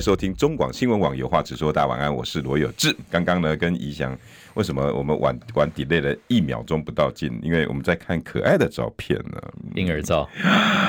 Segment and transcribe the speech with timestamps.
[0.00, 2.96] 迎收听中广新闻网有话直说，大家晚安，我是罗有志。
[3.10, 4.16] 刚刚呢，跟怡翔，
[4.54, 7.30] 为什么我们晚晚 delay 了一秒钟不到进？
[7.42, 9.38] 因为我们在看可爱的照片呢，
[9.74, 10.26] 婴儿照。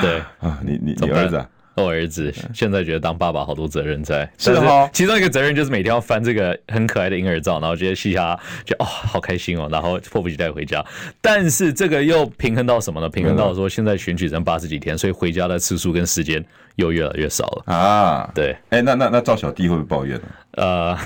[0.00, 1.46] 对啊，你你你儿子啊？
[1.74, 4.88] 我儿子现在觉得当爸爸好多责任在，是哈。
[4.94, 10.82] 其中一个责任就是每天要翻这个很可爱的婴儿照，然后觉得嘻哈，就哦好开心哦，然后迫不及待回家。
[11.20, 13.10] 但是这个又平衡到什么呢？
[13.10, 16.42] 平衡到说现在选举剩八十几天，所以回家的次数跟时间
[16.76, 18.30] 又越来越少了啊。
[18.34, 20.26] 对，哎，那那那赵小弟会不会抱怨呢？
[20.52, 20.98] 呃，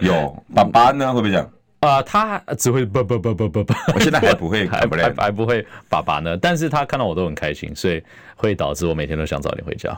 [0.00, 1.48] 有，爸爸呢会不会讲？
[1.80, 6.36] 啊，他只会不不不不不不，我现在还不会，还还还不会爸爸呢。
[6.36, 8.02] 但是他看到我都很开心，所以
[8.36, 9.90] 会导致我每天都想早点回家。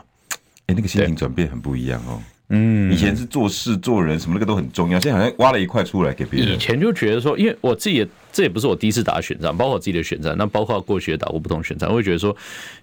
[0.67, 2.19] 哎，那个心情转变很不一样哦。
[2.49, 6.53] 嗯，以前是做事做人什么那个都很重要，现在好像挖了一块出来给别人。
[6.55, 12.33] 以前就觉得说，因为我自己也这也不是我第一次打选战，包括我自己的选战，那包括过去也打过不同选战，我会觉得说，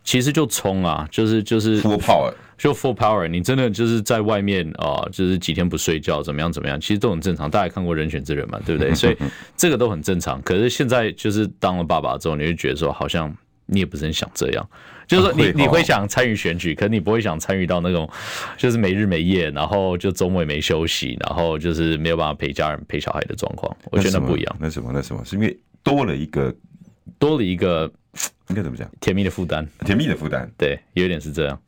[0.04, 3.26] 其实就冲啊，就是就是 full power，就 full power。
[3.26, 7.50] 你真的就是在外面啊、呃，就是几天不睡觉，怎么样怎么样，其实都很正常。
[7.50, 8.92] 大家看过《人选之人》嘛，对不对？
[8.94, 9.16] 所以
[9.56, 10.42] 这个都很正常。
[10.42, 13.34] 可是现在就是当了爸爸之后，你就觉得说，好像
[13.64, 14.68] 你也不是很想这样。
[15.06, 18.08] 就是说你你会想参与选举，可你不会想参与到那种，
[18.56, 23.74] 就是没日没夜，然后就周末也没休息，然后就是没有办法陪家人陪小孩的状况。
[23.91, 24.56] 我觉得那不一样。
[24.58, 24.91] 那什么？
[24.92, 25.24] 那什么？
[25.24, 26.55] 是因为多了一个，
[27.19, 27.91] 多了一个，
[28.48, 28.91] 应该怎么讲？
[29.00, 30.50] 甜蜜的负担，甜蜜的负担。
[30.56, 31.61] 对，有点是这样。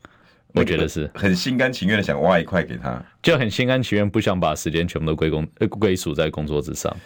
[0.55, 6.97] 我觉得是很心甘情愿的想挖一块给他，就很心甘情愿不想把时间全部都归功归属在工作之上。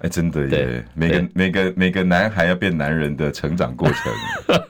[0.00, 0.84] 哎，真的耶！
[0.94, 4.12] 每个每个每个男孩要变男人的成长过程，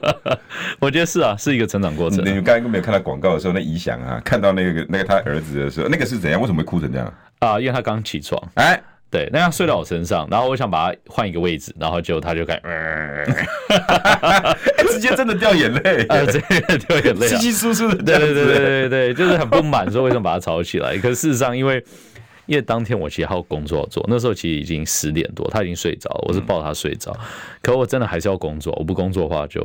[0.79, 2.25] 我觉得是啊，是一个成长过程。
[2.25, 6.41] 你们刚才有没有看到广告的时候，那怡翔啊，看到那个那个他儿子的时候，那个是怎样？
[6.41, 7.59] 为什么会哭成这样啊？
[7.59, 8.81] 因为他刚起床，哎，
[9.11, 13.33] 对，那他睡到我身上，然后我想把他换一个位置，然后就他就开始，
[14.91, 20.97] 直接真的掉眼泪，啊，直接掉眼泪，稀稀疏疏的，对对对对对对，就是很不满，说为什么把他吵起来？
[20.97, 21.83] 可事实上，因为。
[22.49, 27.15] 因为当天我其实还有工作要做，那时候其实已经十点多，他已经睡着，我是抱他睡着。
[27.61, 29.61] 可我真的还是要工作，我不工作的话就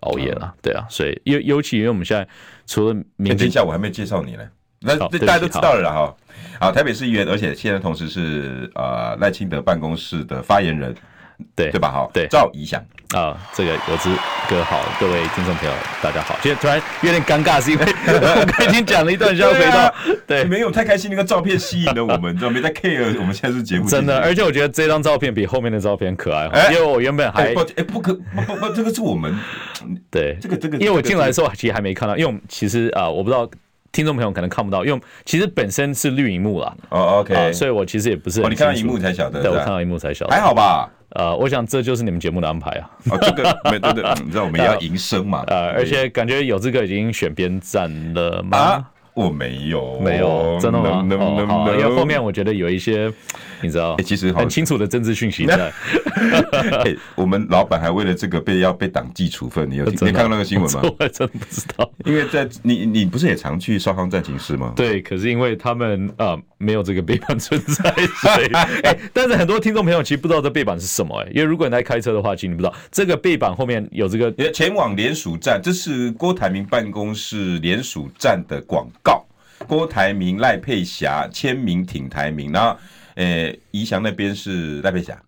[0.00, 0.52] 熬夜了。
[0.60, 2.26] 对啊，所以尤尤其因为我们现在
[2.66, 4.42] 除了明天，下午还没介绍你呢，
[4.80, 6.16] 那这大家都知道了啦哈。
[6.58, 10.92] 好，台北市议员，而且现在同时是呃赖清德办公室的发言人。
[11.54, 11.90] 对对吧？
[11.90, 12.82] 好，对赵怡翔
[13.14, 14.10] 啊，这个有志
[14.48, 16.36] 哥好，各位听众朋友大家好。
[16.42, 19.94] 现在突然有点尴尬，是因为 我刚已经讲了一段，就要回到
[20.26, 23.16] 对，没有太开心，那个照片吸引了我们，知道没在 care。
[23.18, 29.38] 我们现在是节目，真的，而且我觉得这张照片比后面的照片可爱，因为我原本还不哎不可不不不，这个是我们
[30.10, 33.48] 对这个这个，因为我进来的时候其实还没看到，因为我们其实啊，我不知道
[33.92, 36.74] 听众朋友可能看不到，因为其实本身是绿荧幕啦。
[36.88, 40.88] 哦，OK，所以我其实也不是，你看到荧幕才晓得，对，我看到荧幕才晓得，还好吧。
[41.14, 42.90] 呃，我想这就是你们节目的安排啊。
[43.10, 45.44] 啊，这个没对对，你知道我们也要 营生嘛。
[45.46, 48.84] 呃，而且感觉有这个已经选边站了吗？
[49.14, 51.06] 我没有，没有，真的吗？
[51.48, 53.12] 哦，因为后面我觉得有一些，
[53.64, 55.72] 你知道，其实很清楚的政治讯息 在。
[57.14, 60.82] 我们老板还为了这个被要被党纪处分，你有 你看到那个新闻吗？
[60.98, 64.72] 我真不知道，因为在你你不是也常去双方战情室吗？
[64.76, 68.46] 对，可是因为他们啊没有这个背板存在，所以
[68.84, 79.24] 哎，但是很多听众朋友其实不知道这背板是什么哎，因为如果你在开车的话，其实你不知道这个背板后面有这个前往联署站，这是郭台铭办公室联署站的广告。
[79.66, 82.76] 郭台铭、赖佩霞签名挺台铭，然后，
[83.14, 85.20] 呃，怡祥那边是赖佩霞，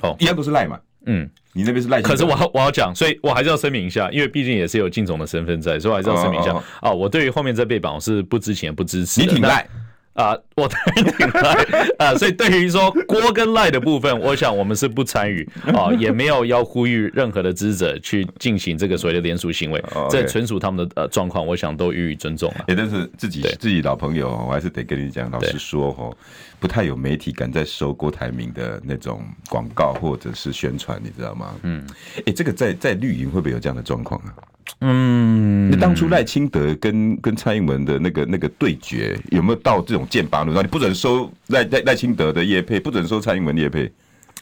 [0.00, 2.00] 哦，一样都是赖嘛，嗯，你那边是赖。
[2.00, 6.52] 可是我要我要讲，所以我还是要声明一下，因为毕竟也是有靳总的身份在，所以我还是要声明一下。
[6.52, 9.20] 哦，哦，哦，我对于后面这背板我是不知情、不支持。
[9.20, 9.66] 你挺赖。
[10.16, 22.64] 啊，我当然挺赖啊，所以对于说郭跟赖的部分，我想我们是不参与啊，也没有要呼吁任何的支持者去进行这个所谓的联署行为，这纯属他们的呃状况，我想都予以尊重了。
[22.68, 26.16] 也但是自己自己老朋友，我还是得跟你讲，老实说哦，
[26.58, 31.54] 不太有媒体敢再收郭台铭的那种广告或者是宣传，你知道吗？
[31.62, 31.86] 嗯，
[32.24, 34.32] 哎，这个在在绿营会不会有这样的状况啊？
[34.80, 40.62] 嗯，那当初赖清德跟跟蔡英文的那个那个对决，有没有到这种剑拔弩张？
[40.62, 43.90] 你不准收赖赖赖清德的叶配，不准收蔡英文叶配。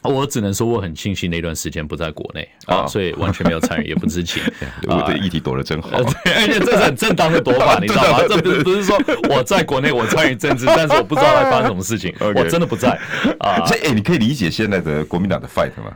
[0.03, 4.43] 我只能说我很庆幸那段时间不在国内啊，所以完全没有参与，也不知情。
[4.87, 8.19] 我对议题躲得真好，对，而且这是很正当的躲法， 你知道吗？
[8.29, 8.95] 这不是不是说
[9.31, 12.99] 我在国内我参与政治，但是我不知道会发生什么事情， 我真的不在
[13.39, 13.65] 啊。
[13.65, 15.91] 所以，哎，你可以理解现在的国民党的 fight 吗？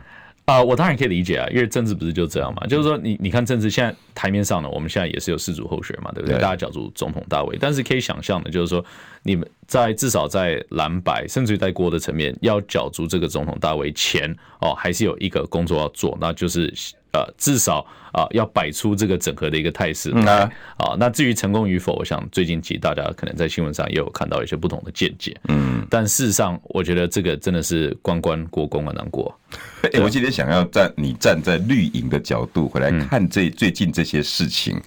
[0.50, 2.66] 啊、呃，我当然可以理解啊，因为政治不是就这样嘛。
[2.66, 6.36] 就是说你，你你看政治现在台面上呢，我们现在也是有四组候选人嘛，对不对？
[6.36, 8.84] 对大家角逐总统大位，但是可以想象的，就是说
[9.22, 14.28] 你们在至少在蓝白，甚至于在国的层面，要角逐这个总统大位前
[14.60, 16.74] 哦，还是有一个工作要做，那就是。
[17.12, 20.10] 呃，至少啊、呃，要摆出这个整合的一个态势。
[20.14, 25.36] 嗯啊，啊，那至于成功与否，我想最近其实大家可能在新闻上也有看到一些不同的见解。
[25.48, 29.34] 嗯，但事实上，我觉得这个真的是关关过关难过。
[29.82, 34.80] 哎、欸，我今天想要站你站在绿营的角度回来看这最近这些事情，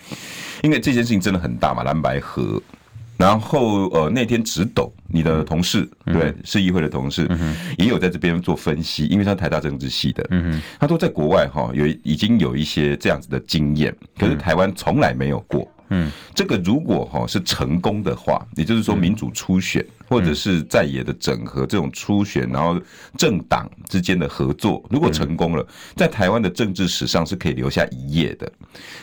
[0.62, 2.62] 因为这件事情真的很大嘛，蓝白合。
[3.18, 7.30] 然后呃，那天直斗你的同事，对，市议会的同事，
[7.78, 10.28] 也有在这边做分析，因为他台大政治系的，
[10.80, 15.68] 他说在国外哈有已经有一些这样子的经验，可是台湾从来没有过。
[15.90, 22.80] 嗯，这个如果哈是成功的话，也就是说民主初选或者是在野的整合这种初选，然后
[23.18, 28.52] 政党之间的合作，如果成功了，在台湾的政治史上是可以留下一页的。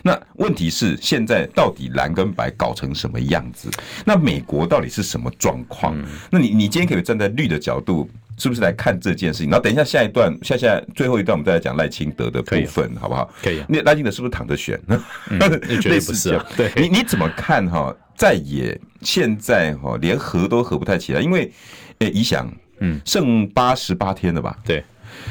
[0.03, 3.71] 那问题是现在到底蓝跟白搞成什么样子？
[4.05, 5.97] 那美国到底是什么状况？
[6.31, 8.09] 那你你今天可以站在绿的角度。
[8.41, 9.51] 是不是来看这件事情？
[9.51, 13.31] 然后等一下下一段，下下最后一段，我们再来讲赖清德的部分，好不好？
[13.43, 13.63] 可以。
[13.69, 14.81] 那赖清德是不是躺着选？
[15.85, 16.45] 类似是、啊。
[16.57, 17.95] 对，你你怎么看哈？
[18.17, 21.53] 在野现在哈连合都合不太起来，因为
[22.01, 22.51] 诶，宜祥，
[22.81, 24.57] 嗯，剩八十八天了吧？
[24.65, 24.83] 对。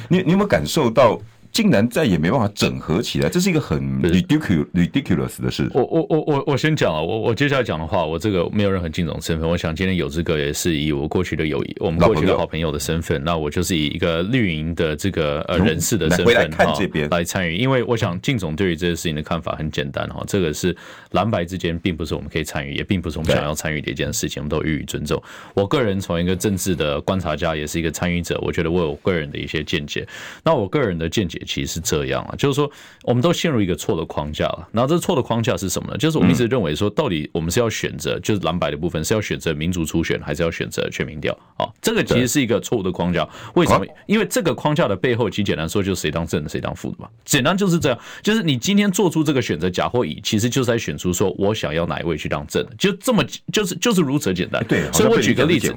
[0.07, 1.19] 你你有没有感受到？
[1.51, 5.69] 竟然再也没办法整合起来，这是一个很 ridiculous ridiculous 的事。
[5.73, 9.49] 我我我我我先讲啊，我我接下来讲的话，我这个没有任何竞总身份。
[9.49, 16.75] 我想今天有志哥也是以我过去的友谊，我们过去的好朋友的身份，那我就是以一个绿营的这个呃人士的身份哈
[17.09, 17.55] 来参与。
[17.55, 20.75] 因为我想竞总对于这件事情的看法很简单哈，这个是
[21.11, 25.21] 蓝白之间并不是我们可以参与，也并不是我们想要参与的一件事情，我们都予以尊重。
[25.55, 30.07] 我个人从一个政治的观察家，也是一个参与者，我觉得我有个人的一些见解。
[30.43, 31.39] 那我个人的见解。
[31.49, 34.69] 其实是这样啊，就是说，我们都陷入一个错的框架了。
[34.71, 35.97] 然后，这错的框架是什么呢？
[35.97, 41.35] 就是我们一直认为说，到底我们是要选择，就是蓝白的部分是要选择民族初选，还是要选择全民调？
[41.57, 43.27] 啊，这个其实是一个错误的框架。
[43.55, 43.83] 为什么？
[44.05, 47.09] 因为这个框架的背后，其实简单说，就是谁当正的，谁当副的嘛。
[47.25, 54.63] 简单就是这样，就是你今天做出这个选择，甲或乙，其实就是在选出说我想要哪一位去当正的，就这么，就是就是如此简单。
[54.67, 55.75] 对，所以我举个例子，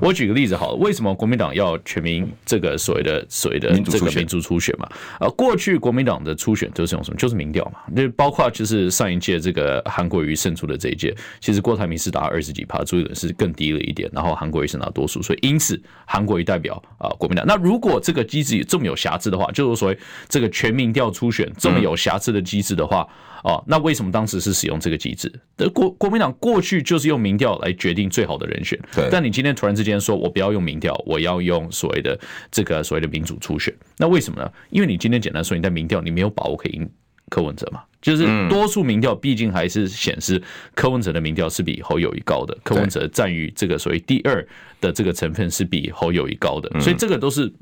[0.00, 4.88] 我举个例子好了，为什么国民党要全民这个所谓的所谓的这个民族初选嘛？
[5.20, 7.16] 呃，过去国民党的初选都是用什么？
[7.16, 7.80] 就是民调嘛。
[7.90, 17.44] 那包括就是上一届这个韩国瑜胜出的这一届，其实郭台铭是达二十几趴，朱立伦是更低了一点，然后韩国瑜是拿多数，所以因此韩国瑜代表啊国民党。
[17.46, 23.06] 那如果这个机制这么有瑕疵的话，就是所谓这个全民调初选这么有瑕疵的机制的话。
[23.42, 25.32] 哦，那为什么当时是使用这个机制？
[25.74, 28.78] 国国民党过去就是用民调来决定最好的人选。
[28.94, 29.08] 对。
[29.10, 32.18] 但你今天突然之间说，我不要用民调，我要用所谓的
[32.50, 34.50] 这个所谓的民主初选，那为什么呢？
[34.70, 36.88] 因为你今天简单说，你在民调你没有把握可以赢
[37.30, 37.82] 柯文哲嘛？
[38.00, 40.42] 就是多数民调毕竟还是显示
[40.74, 44.44] 柯文哲的民调是比侯友谊高的，柯文哲占于这个所谓第二
[44.80, 47.52] 的这个成分是比侯友谊高的，所以这个都是。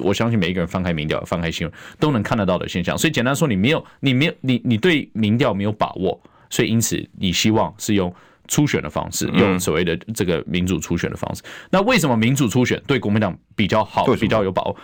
[0.00, 2.98] 我相信每一个人翻开民调、翻开新闻都能看得到的现象。
[2.98, 6.20] 所以简单说，你没有、你没有、你你对民调没有把握，
[6.50, 8.14] 所以因此你希望是用
[8.46, 11.42] 初选的方式，用所谓的这个民主初选的方式。
[11.70, 14.76] 那为什么民主初选对国民党比较好、比较有把握？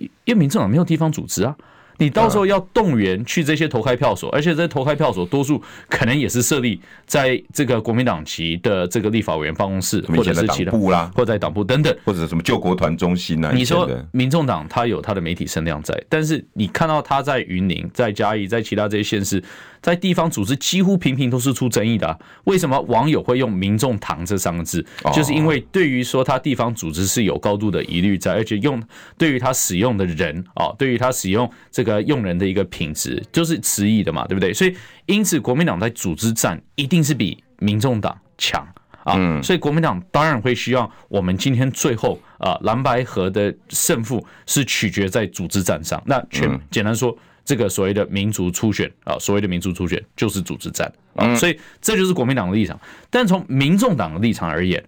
[0.00, 1.54] 因为民众党没有地方组织啊。
[1.98, 13.50] 你到时候要动员去这些投开票所，而且这些投开票所多数可能也是设立在这个国民党籍的这个立法委员办公室，或者是其他部啦，或者在党部等等，或者什么救国团中心啊。
[13.52, 19.42] 你说民众党他有他的媒体声量在，但是你看到他在云林、在嘉义、在其他这些县市。
[19.80, 24.84] 在地方组织几乎频频都是出争议的啊，为什么网友会用“民众党”这三个字？
[25.14, 28.82] 就是因为对于说他地方组织是有高度的疑虑在，而且用
[29.16, 34.52] 对于他使用的人啊，对于他使用这个用人的一个品质，就是迟疑的嘛，对不对？
[34.52, 34.74] 所以
[35.06, 38.66] 因此国民党在组织战一定是比民众党强
[39.04, 46.02] 啊，所以国民党当然会希望我们今天最后啊蓝白河的胜负是取决在组织战上。
[46.06, 47.16] 那全简单说。
[47.48, 52.78] 这个所谓的民族初选啊，所谓的民族初选就是组织战啊，所以这就是国民党的立场。
[53.08, 54.84] 但从民众党的立场而言，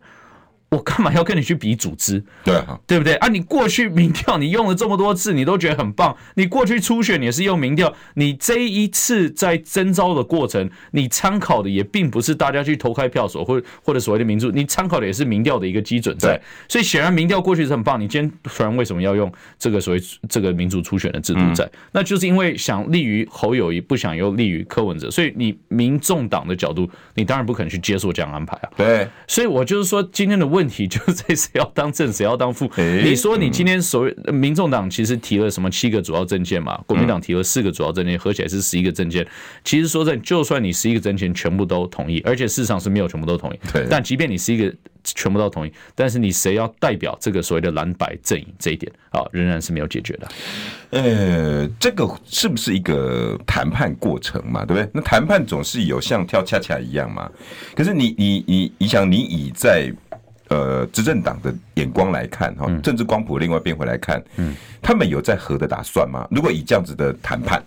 [0.70, 2.22] 我干嘛要跟你去比组织？
[2.44, 3.26] 对啊，对不对啊？
[3.26, 6.16] 你过去民调你用了这么多次，你都觉得很棒。
[6.34, 16.40] 你过去初选也是用民调，你这一次在征召的过程，你参考的也并不是大家去投开票所或或者所谓的民主，你参考的也是民调的一个基准在。
[16.68, 18.00] 所以显然民调过去是很棒。
[18.00, 21.68] 你今天突然为什么要用这个所谓这个民主初选的制度在？
[21.90, 25.10] 那就是因为想利于侯友谊，不想又利于柯文哲。
[25.10, 28.70] 所以你民众党的角度，你当然不可能去接受这样安排啊。
[28.76, 30.59] 对，所以我就是说今天的问。
[30.60, 32.70] 问题 就是在谁要当正，谁要当副。
[32.76, 36.78] 你说你今天所谓民众党其实提了什么七个主要政见嘛？
[36.86, 39.26] 国民党提了四个主要政见，合起来是十一个政见。
[39.64, 43.58] 其实说真，就算你十一个政见全部都同意，而且事实上是没有全部都同意。
[43.88, 50.28] 但即便你十一个全部都同意，但是你谁要代表这个所谓的蓝白阵营这一点啊，仍然是没有解决的。
[50.90, 54.66] 呃，这个是不是一个谈判过程嘛？
[54.66, 54.90] 对不对？
[54.92, 57.30] 那谈判总是有像跳恰恰一样嘛？
[57.74, 59.90] 可是你你你你想，你已在。
[60.50, 66.26] 呃，执政党的眼光来看，哈，政治光谱另外变回来看，嗯，他们有在和的打算吗？
[66.28, 67.64] 如果以这样子的谈判，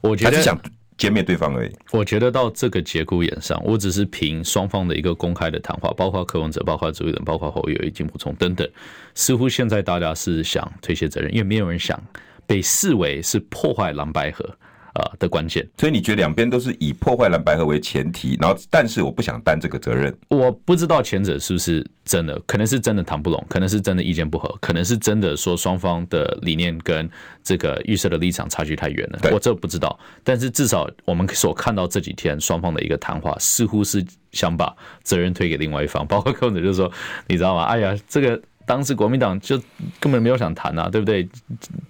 [0.00, 0.56] 我觉得想
[0.96, 1.72] 歼灭对方而已。
[1.90, 8.68] 我觉得到这个节骨眼上，我只是凭双方的一个公开的谈话，包括柯文哲、包括朱立伦、包括侯友宜、金溥聪等等，
[9.16, 12.00] 似乎现在大家是想推卸责任，因为没有人想
[12.46, 14.48] 被视为是破坏蓝白合。
[14.94, 20.14] 啊的关键，所以你觉得两边都是以破坏蓝白合为前提，然后但是我不想担这个责任。
[20.28, 27.08] 我不知道前者是不是真的，可能是真的谈不拢，可能是真的意见不合，可能是真的说双方的理念跟
[27.42, 29.18] 这个预设的立场差距太远了。
[29.32, 34.72] 我这不知道，但是至少我们所看到这几天双方的一个谈话，似乎是想把
[35.02, 36.90] 责任推给另外一方， 包括柯文哲就是说，
[37.26, 37.64] 你知道吗？
[37.64, 39.60] 哎呀，这个当时国民党就
[39.98, 41.28] 根本没有想谈啊，对不对？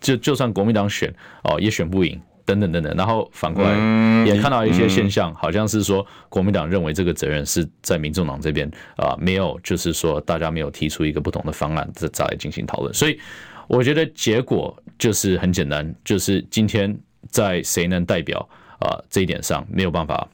[0.00, 2.18] 就就算国民党选哦，也选不赢。
[2.44, 13.18] 等等等等，然后反过来也看到一些现象，好像是说国民党认为这个责任是在民众党这边啊，没有就是说大家没有提出一个不同的方案再再来进行讨论，所以
[13.66, 16.94] 我觉得结果就是很简单，就是今天
[17.28, 18.46] 在谁能代表
[18.78, 20.28] 啊这一点上没有办法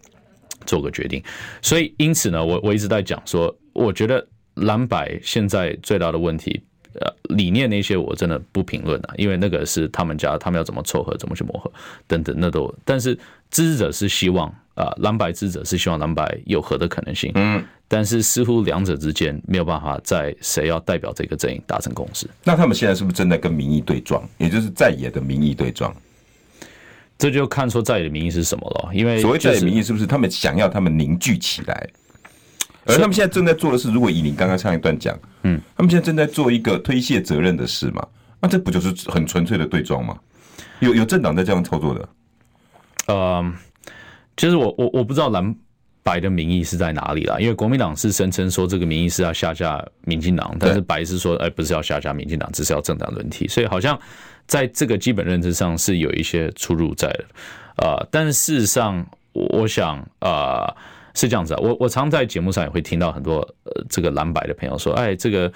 [0.66, 1.22] 做个决定，
[1.62, 6.60] 所以因此呢，我我一直在讲说，我觉得蓝白现在最大的问题。
[6.94, 11.70] 呃，理念那些我真的不评论了，因为那个是他们家，他们要怎么凑合，怎么去磨合
[12.06, 12.72] 等等，那都。
[12.84, 13.14] 但是
[13.50, 22.26] 支持者是希望啊，蓝白支持者是希望蓝白有和的可能性，嗯，但是似乎两者之间没有办法在谁要代表这个阵营达成共识。
[22.42, 25.94] 那他们现在是不是正在跟民意对撞，也就是在野的民意对撞？
[27.18, 31.88] 这就看出在野的民意是什么了，因为所谓在野民意是不是他们想要他们凝聚起来？
[32.86, 38.06] 而他们现在正在做的是，如果以你刚刚上一段讲，嗯，他们现在正在做一个推卸责任的事嘛？
[38.40, 40.18] 那这不就是很纯粹的对撞吗？
[40.78, 42.08] 有有政党在这样操作的？
[43.06, 43.52] 呃，
[44.36, 45.54] 其实我我我不知道蓝
[46.02, 53.98] 白的民意是在哪里啦，因为国民党是声称说这个民意是要下架民进党，但是白是说，哎，不是要下架民进党，只是要政党轮替，所以好像
[54.46, 57.24] 在这个基本认知上是有一些出入在的。
[57.76, 60.64] 呃，但是事实上，我想啊。
[60.64, 60.76] 呃
[61.20, 65.52] 是这样子啊，我我常在节目上也会听到很多呃这个蓝白的朋友说，哎，这个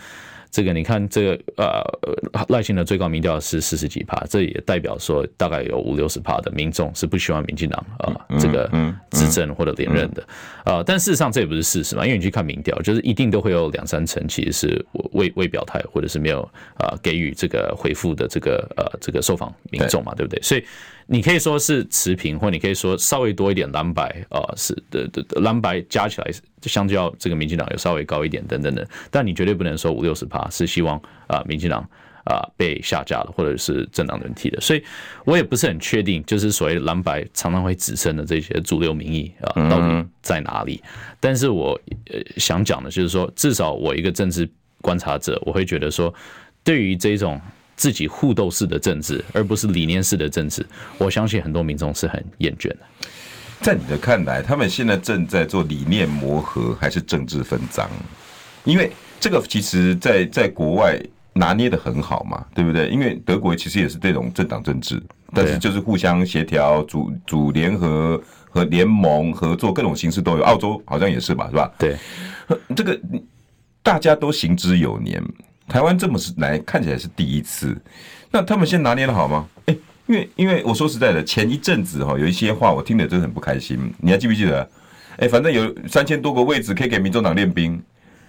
[0.50, 8.71] 这个你看这个呃赖清德最高民调是四十几趴，这也代表说大概有五六十趴的民众是不喜欢民进党啊这个
[9.12, 10.23] 执政或者连任的
[10.64, 16.42] 啊，但事实上这也不是事实嘛，因为你去看民调，就是一定都会有两三成其实是未未表态或者是没有
[16.76, 20.42] 啊给予这个回复的这个呃这个受访民众嘛，对不对？
[20.42, 20.64] 所以。
[21.06, 26.30] 你可以说是持平，或你可以说稍微多一点蓝白啊，是的的蓝白加起来
[26.62, 31.87] 相较这个民进党有稍微高一点等等的，但你绝对不能说五六十趴是希望啊民进党
[32.25, 34.82] 啊被下架了，或者是政党轮替的，所以
[35.26, 40.82] 我也不是很确定，就是所谓蓝白常常会指称的这些主流民意啊到底在哪里？
[41.20, 41.78] 但是我
[42.11, 44.49] 呃想讲的就是说，至少我一个政治
[44.80, 46.12] 观察者，我会觉得说，
[46.62, 47.40] 对于这种。
[47.76, 50.64] 自己互斗式的政治，而不是理念式的政治，
[50.98, 52.78] 我相信很多民众是很厌倦的。
[53.60, 57.88] 在你的看来，他们现在正在做理念磨合，还是政治分赃？
[58.64, 61.00] 因为这个其实在在国外
[61.32, 62.88] 拿捏的很好嘛，对不对？
[62.88, 65.02] 因为德国其实也是这种政党政治，
[65.32, 70.42] 但是就是互相协调、组组联合和联盟合作，各种形式都有。
[70.44, 71.72] 澳洲好像也是吧，是吧？
[71.78, 71.96] 对，
[72.76, 73.00] 这个
[73.82, 75.22] 大家都行之有年。
[75.68, 77.76] 台湾这么是来看起来是第一次，
[78.30, 79.49] 那他们先拿捏的好吗？
[79.66, 84.68] 哎，因为因为我说实在的，前一阵子哈有一些话我听得真的很不开心，你还记不记得？
[85.16, 87.80] 哎，反正有三千多个位置可以给民众党练兵，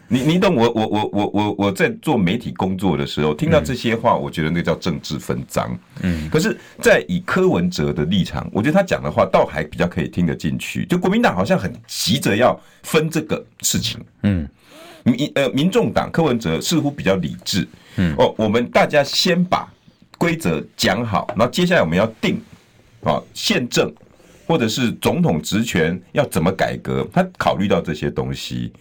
[0.07, 5.77] 你你懂我我我我我我在做媒体工作的时候听到这些话，我觉得那叫政治分赃。
[6.01, 10.85] 嗯，可是，在以柯文哲的立场，我觉得他讲的话倒还比较可以听得进去。
[10.85, 14.47] 就国民党好像很急着要分这个事情，嗯。
[15.05, 19.71] 民呃民众党柯文哲似乎比较理智，嗯哦，我们大家先把
[20.17, 22.41] 规则讲好，然后接下来我们要定
[23.03, 23.93] 啊宪政
[24.45, 28.73] 或者是总统职权要怎么改革，他考虑到这些东西。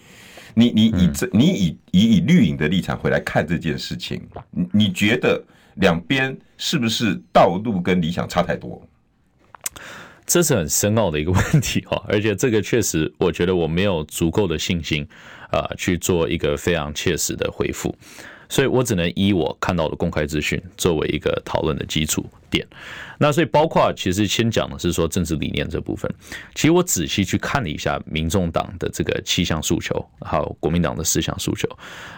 [0.56, 5.42] 你你以这你以以以绿营的立场回来看这件事情，你你觉得
[5.74, 8.80] 两边是不是道路跟理想差太多？
[10.24, 15.06] 这是很深奥的一个问题哈，而且这个确实，我觉得我没有足够的信心
[15.54, 17.94] 啊去做一个非常切实的回复。
[18.46, 22.64] 所以我只能以我看到的公开资讯作为一个讨论的基础点。
[23.18, 26.08] 那所以包括其实先讲的是说政治理念这部分。
[26.54, 31.66] 其实我仔细去看了一下民众党的这个七项诉求，还有国民党的四项诉求。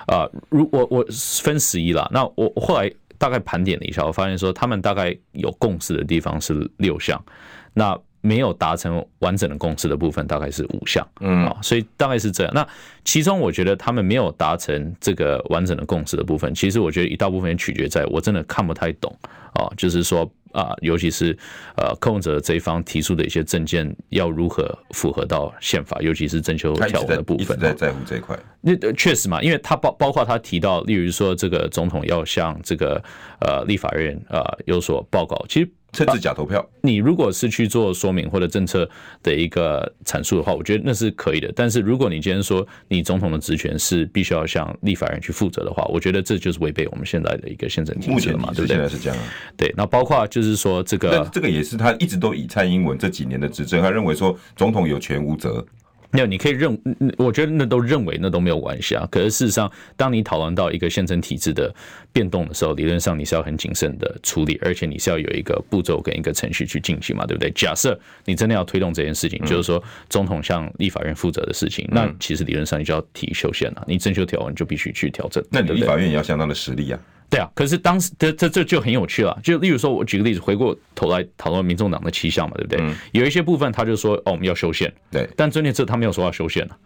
[0.07, 1.07] 啊，如我我
[1.43, 2.11] 分十一啦。
[2.12, 7.25] 那我后来大概盘点了一下，我发现说他们大概有共识的地方是六项。
[7.73, 12.52] 那没有达成完整的共识的部分大概是五项，嗯啊，所以大概是这样。
[12.52, 12.66] 那
[13.04, 19.16] 其中我觉得他们没有达成这个完整的共识的部分，其实我觉得一大部分也取决在我真的看不太懂
[19.54, 21.38] 啊，就是说啊，尤其是
[21.76, 28.37] 呃，柯文哲这一方提出的一些政见要如何符合到宪法，尤其是征求条文的部分，在在乎这一块。
[28.61, 33.00] 那确实嘛，因为他包包括他提到，例如说这个总统要向这个
[33.40, 35.71] 呃立法院啊有所报告，其实。
[35.96, 38.88] 设置假投票，你如果是去做说明或者政策
[39.22, 41.50] 的一个阐述的话，我觉得那是可以的。
[41.56, 48.76] 但是如果你今天说你总统的职权是必须要向立法人去负责的话，我觉得这就是违背我们现在的一个宪政体制嘛，对不对？
[48.76, 49.24] 现在是这样啊。
[49.56, 55.64] 对，那包括就是说这个，这个也是他一直都以蔡英文这几年的执政，他认为说总统有权无责。
[56.10, 56.78] 没有，你可以认，
[57.18, 59.06] 我觉得那都认为那都没有关系啊。
[59.10, 61.75] 可是事实上，当你讨论到一个现成体制的
[62.12, 67.50] 变动的时候，理论上你是要很谨慎的处理，而且你是要有一个步骤跟一个程序去进行嘛，对不对？
[67.50, 75.44] 假设你真的要推动这件事情，就是说总统向立法院负责的事情，那其实理论上你就要提修宪了，你征修条文就必须去调整。
[75.50, 77.00] 那你立法院也要相当的实力啊。
[77.28, 79.37] 对啊，可是当时这这这就很有趣了。
[79.42, 82.80] 就例如说，我举个例子，回过头来讨论民众党的七项嘛，对不对？
[82.80, 84.92] 嗯、有一些部分他就说，哦，我们要修宪。
[85.11, 86.76] 对，但针对这他没有说要修宪了，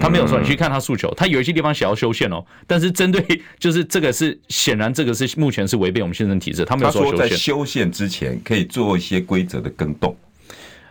[0.00, 0.40] 他没有说。
[0.40, 3.24] 你去看他诉求，他有一些地方想要修宪哦，但是针对
[3.60, 7.18] 就是这个是显然这个是目前是违背我们宪政体制，他没有说修宪。
[7.18, 10.16] 在修宪之前可以做一些规则的更动。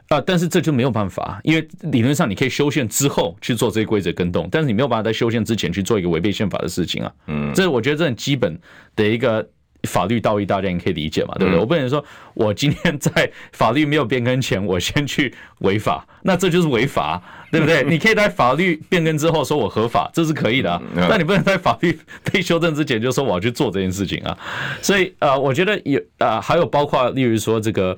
[0.10, 7.12] 啊，但是这就没有办法，因为理论上你可以修宪之后去做这些规则更动，但是你没有办法在修宪之前去做一个违背宪法的事情啊。
[7.28, 8.60] 嗯，这我觉得这很基本
[8.96, 9.48] 的一个
[9.84, 11.60] 法律道义，大家也可以理解嘛，对不对？
[11.60, 12.04] 我不能说
[12.36, 17.22] 我今天在法律没有变更前，我先去违法，那这就是违法，
[17.54, 17.84] 对不对？
[17.84, 20.82] 你可以在法律变更之后说我合法，这是可以的啊。
[21.10, 21.98] 但你不能在法律
[22.32, 24.38] 被修正之前就说我要去做这件事情啊。
[24.82, 27.96] 所以呃，我觉得有啊，还有包括例如说这个。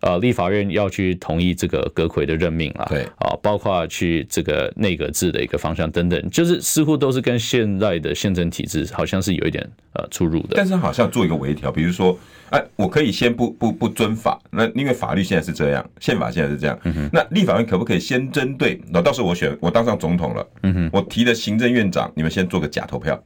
[0.00, 10.50] 呃，立法院要去同意这个阁揆的任命啊，对啊，包括去这个内阁制的一个方向等等，就是似乎都是跟现在的宪政体制好像是有一点呃出入的。
[10.54, 12.16] 但是好像做一个微调，比如说，
[12.50, 18.80] 哎，我可以先不不不遵法，那因为法律现在是这样，宪法现在是这样，嗯哼，那立法院可不可以先针对？
[18.98, 23.22] 那到时候我选我当上总统了，嗯哼，我提的行政院长，你们先做个假投票。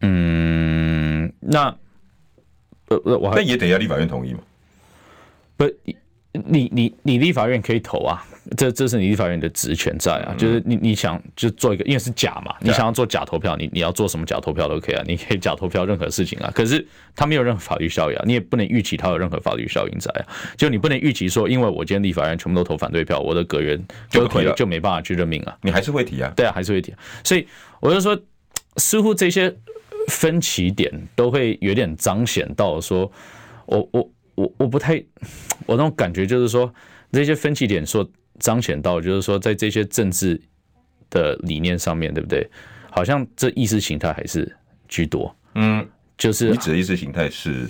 [0.00, 1.68] 嗯，那
[2.88, 4.40] 呃呃，我那也得要立法院同意嘛。
[5.56, 5.64] 不，
[6.44, 8.22] 你你你立法院可以投啊，
[8.56, 26.94] 这这是你立法院的职权在啊，就是你你想就做一个，因为是假嘛，你想要做假投票，你你要做什么假投票都可以啊，你可以假投票任何事情啊，可是它没有任何法律效应啊，你也不能预期它有任何法律效应在啊，就你不能预期说，因为我今天立法院全部都投反对票，我的阁员就可以就没办法去任命啊，你还是会提啊，对啊，还是会提，
[27.24, 27.46] 所以
[27.80, 28.18] 我就说，
[28.76, 29.54] 似乎这些
[30.08, 33.10] 分歧点都会有点彰显到说，
[33.66, 34.10] 我我。
[34.36, 34.94] 我我不太，
[35.66, 36.72] 我那种感觉就是说，
[37.10, 40.40] 这些分歧点所彰显到，就是说，在这些政治
[41.10, 42.48] 的理念上面对不对？
[42.90, 44.54] 好像这意识形态还是
[44.88, 45.34] 居多。
[45.54, 47.66] 嗯，就是你指的意识形态是，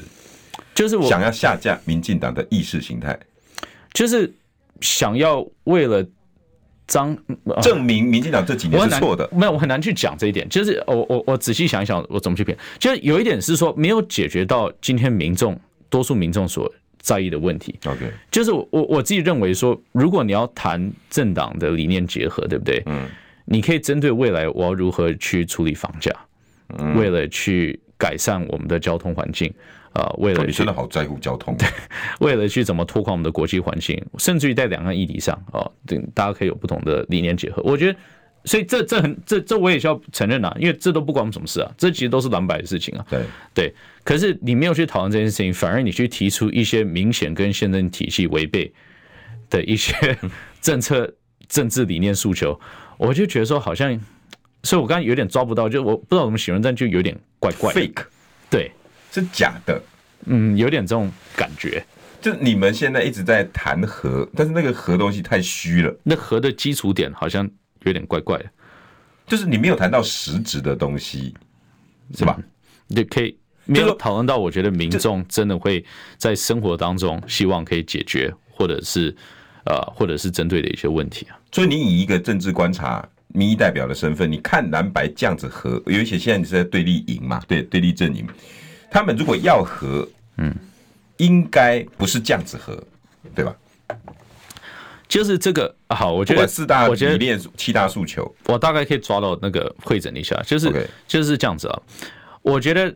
[0.75, 3.19] 就是我想要下架民进党的意识形态，
[3.93, 4.33] 就是
[4.81, 6.05] 想要为了
[6.89, 7.17] 彰
[7.63, 9.29] 证明民进党这几年是错的。
[9.33, 10.49] 没有，我很难去讲这一点。
[10.49, 12.57] 就是我我我仔细想一想，我怎么去评？
[12.79, 15.57] 就是有一点是说，没有解决到今天民众。
[15.97, 22.83] 多数民众所在意的问题，OK，就是我我自己认为说，如果你要谈政党的理念结合，对不对？
[22.85, 23.09] 嗯，
[23.47, 26.13] 你可以针对未来我要如何去处理房价，
[26.77, 29.51] 嗯，为了去改善我们的交通环境
[29.95, 31.67] 啊，为了你真的好在乎交通，对，
[32.21, 37.99] 为了去怎么拓宽我们的国际环境，甚至于在两岸议题上啊，对，大家可以有不同的理念结合，我觉得。
[38.47, 43.05] 所以这这很这这我也需要承认啊，因为这都不关我们什么事啊，这其实都是蓝白的事情啊。
[43.11, 48.73] 对对，可是你没有去讨论这件事情，反而你去提出一些明显跟宪政体系违背
[49.51, 50.17] 的一些
[50.63, 51.13] 政策、
[51.49, 52.59] 政治理念诉求，
[52.97, 54.01] 我就觉得说好像
[54.63, 57.81] 所以我刚刚有点抓不到，就我不知道怎么形容，但就有点怪怪的。
[57.81, 58.05] fake，
[58.49, 58.73] 对，
[59.13, 59.83] 是假的。
[60.27, 61.85] 嗯，有点这种感觉。
[62.21, 65.97] 就你们现在一直在谈和，但是那个和东西太虚了。
[66.03, 67.49] 那和的基础点好像
[67.91, 68.45] 有点怪怪的，
[69.27, 71.35] 就是你没有谈到实质的东西，
[72.15, 72.39] 是吧？
[72.87, 75.85] 你、嗯、可以没有讨论到，我觉得民众真的会
[76.17, 79.15] 在生活当中希望可以解决，或者是
[79.65, 81.39] 呃，或者是针对的一些问题啊。
[81.53, 88.27] 所以你以一个政治观察民意代表的身份，你看蓝白这样子和，尤其现在你是在对立营嘛，对对立阵营，
[88.91, 90.55] 他们如果要和，嗯。
[91.19, 92.79] 应该不是这样子和，
[93.35, 93.57] 对吧？
[95.09, 101.81] 就是这个好，我觉得四大理念、七大诉求，我大概可以抓到那个会诊一下，就是就是这样子啊。
[102.43, 102.95] 我觉得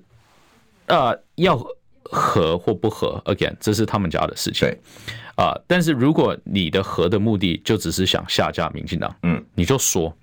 [0.86, 1.56] 呃，要
[2.02, 4.68] 和或不和，again，这是他们家的事情。
[4.68, 4.78] 对
[5.36, 10.14] 啊，但是如果你的和的目的就只是想下架民进党，嗯，你就说。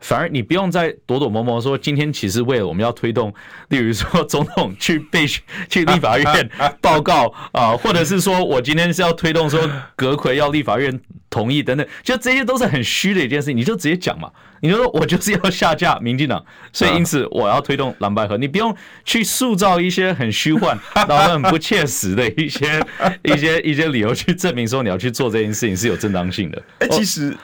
[0.00, 3.34] 反而你不用再躲躲摸摸说，今天其实为了我们要推动，
[3.70, 9.60] 例如说总统去 被去立法院报告啊，或者是说我今天是要推动说
[9.96, 14.30] 阁揆要立法院同意等等，就这些都是很虚的一件事情，你就直接讲嘛。
[14.60, 20.76] 你就说我就是要下架民进党，所以因此我要推动蓝白合，你不用去塑造一些很虚幻、
[21.08, 22.84] 然后很不切实的一些、
[23.22, 26.60] 一些、一些理由去证明说你要去做这件事情是有正当性的。
[26.80, 27.36] 哎，其实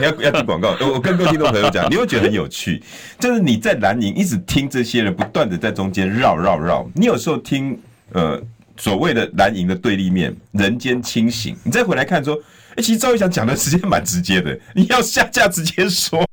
[0.00, 2.80] 要要听广告， 我跟各位听众朋友讲，你会觉得很有趣，
[3.18, 7.76] 就是你在蓝营一直听这些人不断的在中间绕绕绕，你有时候听
[8.12, 8.40] 呃
[8.76, 12.38] 所谓的蓝营的对立面人间清醒，你再回来看说，
[12.76, 16.26] 哎，其实赵一翔讲的时间蛮直接的，你要下架直接说。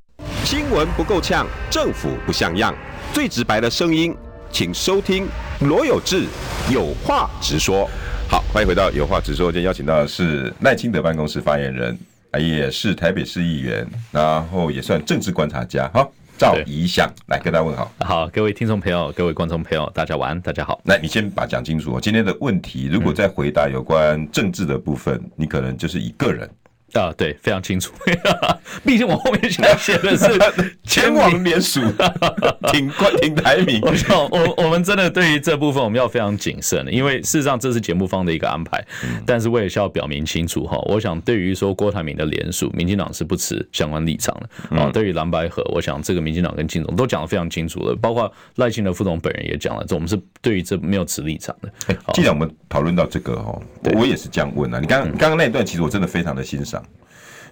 [0.44, 2.76] 新闻不够呛，政府不像样，
[3.14, 4.16] 最直白的声音，
[4.52, 5.28] 请收听
[5.60, 6.26] 罗有志
[6.72, 7.88] 有话直说。
[8.28, 9.52] 好，欢迎回到有话直说。
[9.52, 11.96] 今天邀请到的是赖清德办公室发言人，
[12.40, 15.88] 也是台北市议员，然后也算政治观察家。
[15.94, 17.94] 好，赵怡翔来跟大家问好。
[18.00, 20.82] 好，各位听众朋友，各位观众朋友，大家晚安，大家好。
[20.86, 22.00] 来，你先把讲清楚。
[22.00, 26.50] 今天的问题，如果在回答有关政治的部分，嗯、你可能就是以个人。
[26.94, 27.94] 啊，对，非常清楚。
[28.84, 30.40] 毕竟我后面现在写的是
[30.84, 31.80] 前往联署，
[32.72, 33.82] 挺冠挺台名。
[33.82, 38.84] 我我我们真的对于这部分我们要非常谨慎的，因为事实上这是节目方的一个安排。
[39.26, 44.90] 但是我也是要表明清楚哈，我想对于说郭台铭的联署，民进党是不持相关立场的啊。
[44.92, 51.96] 对于蓝白合，我想这个民进党跟金总都讲的非常清楚了，包括赖清德副总本人也讲了，这我们是对于这没有持立场的。
[52.14, 53.62] 既然我们讨论到这个哈，
[53.94, 54.80] 我也是这样问啊。
[54.80, 56.81] 你刚刚刚那一段，其实我真的非常的欣赏。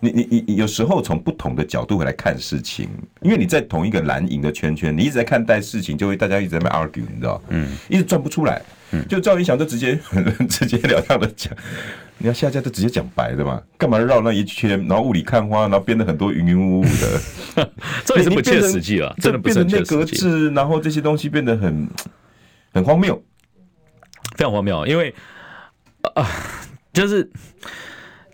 [0.01, 2.89] 你你你有时候从不同的角度来看事情，
[3.21, 7.41] 因为你在同一个蓝营的圈圈，你一直在看待事情，就会大家一直在那 argue，你知道？
[7.49, 8.62] 嗯，一直转不出来。
[8.91, 9.99] 嗯，就赵云翔就直接
[10.49, 11.53] 直截了当的讲，
[12.17, 17.69] 你要下架就直接讲白的嘛，干嘛绕那一圈，然后雾里看花，然后编的很多云云雾雾的，
[18.03, 19.71] 这也是不切实际了，真的不切实际。
[19.71, 21.88] 变成内阁制，然后这些东西变得很
[22.73, 23.21] 很荒谬，
[24.38, 25.13] 非常荒谬，因为
[26.15, 26.27] 啊，
[26.93, 27.29] 就是。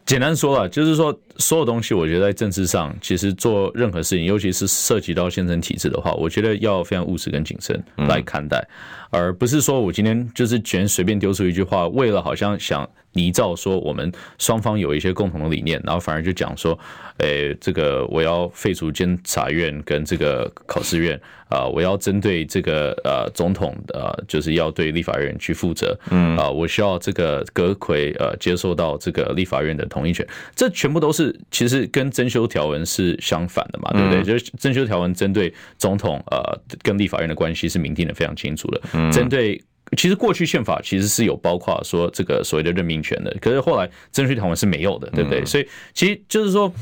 [0.06, 8.66] 简单说了，就是说所有东西，我觉得在政治上，其实做任何事情，尤其是涉及到宪政体制的话，我觉得要非常务实跟谨慎来看待，
[9.10, 12.88] 而不是说我今天就是全随便丢出一句话，为了好像想。
[13.18, 16.78] 拟造说我们双方有一些共同的理念，然后反而就讲说，
[17.20, 21.18] 诶，这个我要废除监察院跟这个考试院
[21.48, 34.24] 啊，我要针对这个呃总统呃，就是要对立法院去负责，嗯啊，我需要这个阁魁呃接受到这个立法院的同意权，这全部都是其实跟增修条文是相反的嘛，对不对？
[34.24, 39.64] 就是增修条文针对总统呃跟立法院的关系是明定的非常清楚的，针对。
[39.96, 45.46] 其实过去宪法其实是有包括说这个所谓的任命权的，可是后来增修条文是没有的，对不对？
[45.46, 46.74] 所以其实就是说，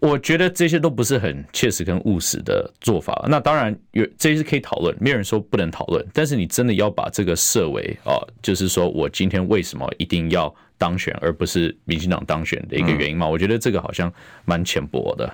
[0.00, 3.24] 我觉得这些都不是很切实跟务实的做法。
[3.28, 6.04] 那当然有这些是可以讨论，没有人说不能讨论。
[6.12, 13.28] 但是你真的要把这个设为啊，就是说我今天为什么一定要当选，而不是民进党当选的一个原因嘛？
[13.28, 14.10] 我觉得这个好像
[14.46, 15.30] 蛮浅薄的。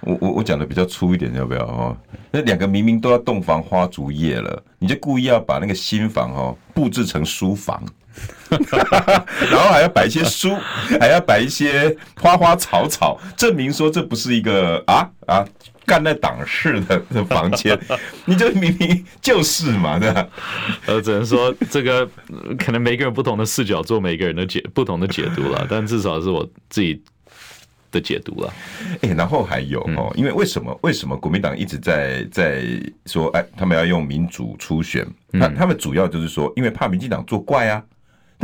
[0.00, 1.96] 我我我讲的比较粗一点，要不要哦？
[2.30, 7.82] 那两个明明都要洞房花烛夜了，你就故意要把那个新房哦布置成书房，
[8.50, 10.56] 然后还要摆一些书，
[10.98, 15.44] 还要摆一些花花草草，证明说这不是一个啊啊
[15.86, 17.78] 干那党事的的房间，
[18.26, 20.28] 你就明明就是嘛，对吧？
[20.86, 22.08] 呃，只能说这个
[22.58, 27.02] 可能每个人不同的视角做每个人的解不同的解读了， 但至少是我自己。
[27.90, 28.52] 的解读了，
[29.02, 32.64] 哎，然后还有哦，因为为什么为什么国民党一直在在
[33.06, 37.80] 说，哎，他们要用民主初选，那他们主要就是说，因为怕民进党作怪啊，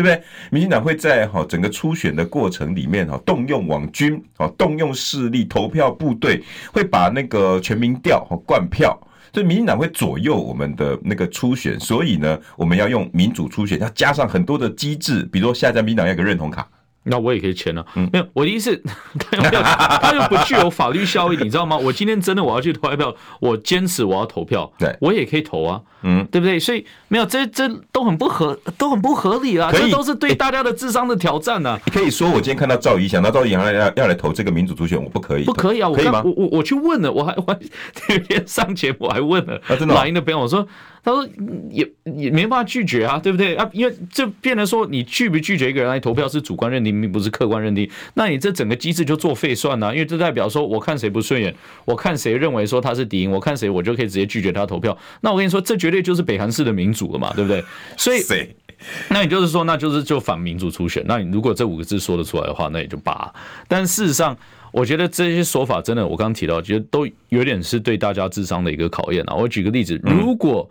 [0.01, 0.23] 对不对？
[0.51, 8.99] 民进党会在哈整个初选的过程里面哈动用网军，哈动用势力投票部队，会把那个全民调和灌票，
[9.35, 16.67] 所以民进党会左右我们的那个初选，所以呢，我们要用民主初选，要加上很多的机制，比如说下一站民进党要有个认同卡。
[17.05, 18.77] 那我也可以签了，没有，我的意思，
[19.19, 21.77] 他又没有，他又不具有法律效益，你知道吗？
[21.77, 26.59] 我今天真的我要去投票，我坚持我要投票，对，我也可以投啊，嗯，对不对？
[26.61, 31.81] 所以没有，这这都很不合，都很不合理啊，这都是对大家的智商的挑战啊。
[31.87, 36.23] 你可以说我今天看到赵怡想到赵怡翔要要来投这个民主主选，我不可以，不可以啊，我可以吗？
[36.25, 37.59] 我我我去问了，我还我还
[38.09, 40.67] 那天上节目我还问了，啊，真的，马英的朋友我说。
[41.03, 41.27] 他说
[41.71, 43.67] 也也没办法拒绝啊，对不对啊？
[43.73, 47.91] 因为这变成说你拒不拒绝一个人来投票是主观认定，并不是客观认定。
[48.15, 54.97] 那你这整个机制就作废算了，因为这代表说我看谁不顺眼，我看谁认为说他是敌营，我看谁我就可以直接拒绝他投票。
[55.21, 57.65] 那我跟你说，这绝对就是北韩式的民主了嘛，对不对？
[57.97, 58.21] 所以，
[59.11, 61.05] 那也就是说，那就是就反民主初选。
[61.07, 63.35] 那你如果这五个字说得出来的话，那也就罢了。
[63.69, 64.37] 但事实上，
[64.73, 69.35] 我觉得这些说法真的，我刚刚提到，其实都有点是对大家智商的一个考验啊。
[69.35, 70.69] 我举个例子，如果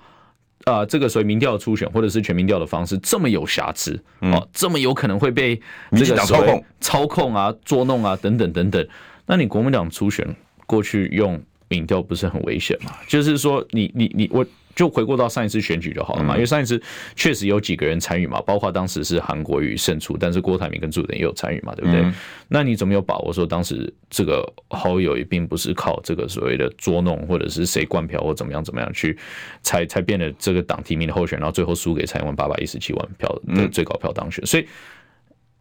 [0.70, 5.60] 啊，这个所谓民调的初选或者是全民调的方式这么有瑕疵，哦，这么有可能会被
[5.92, 8.88] 这个操控、操控啊、捉弄啊等等等等，
[9.26, 12.92] 那你国民党初选过去用民调不是很危险嘛？
[13.08, 14.46] 就是说你，你你你我。
[14.76, 16.82] 就回过到上一次选举就好了嘛，因为上一次
[17.14, 22.10] 确实有几个人参与嘛，包括当时是韩国瑜胜出，但是郭台铭跟朱立伦也有参与嘛，对不对？
[22.48, 29.18] 那你怎么有把握说当时这个好友也并不是靠这个所谓的捉弄，或者是谁灌票或怎么样怎么样去
[29.64, 34.66] 才才变得这个党提名的候选，然后最后输给蔡英文八百一十七万票的最高票当选，所以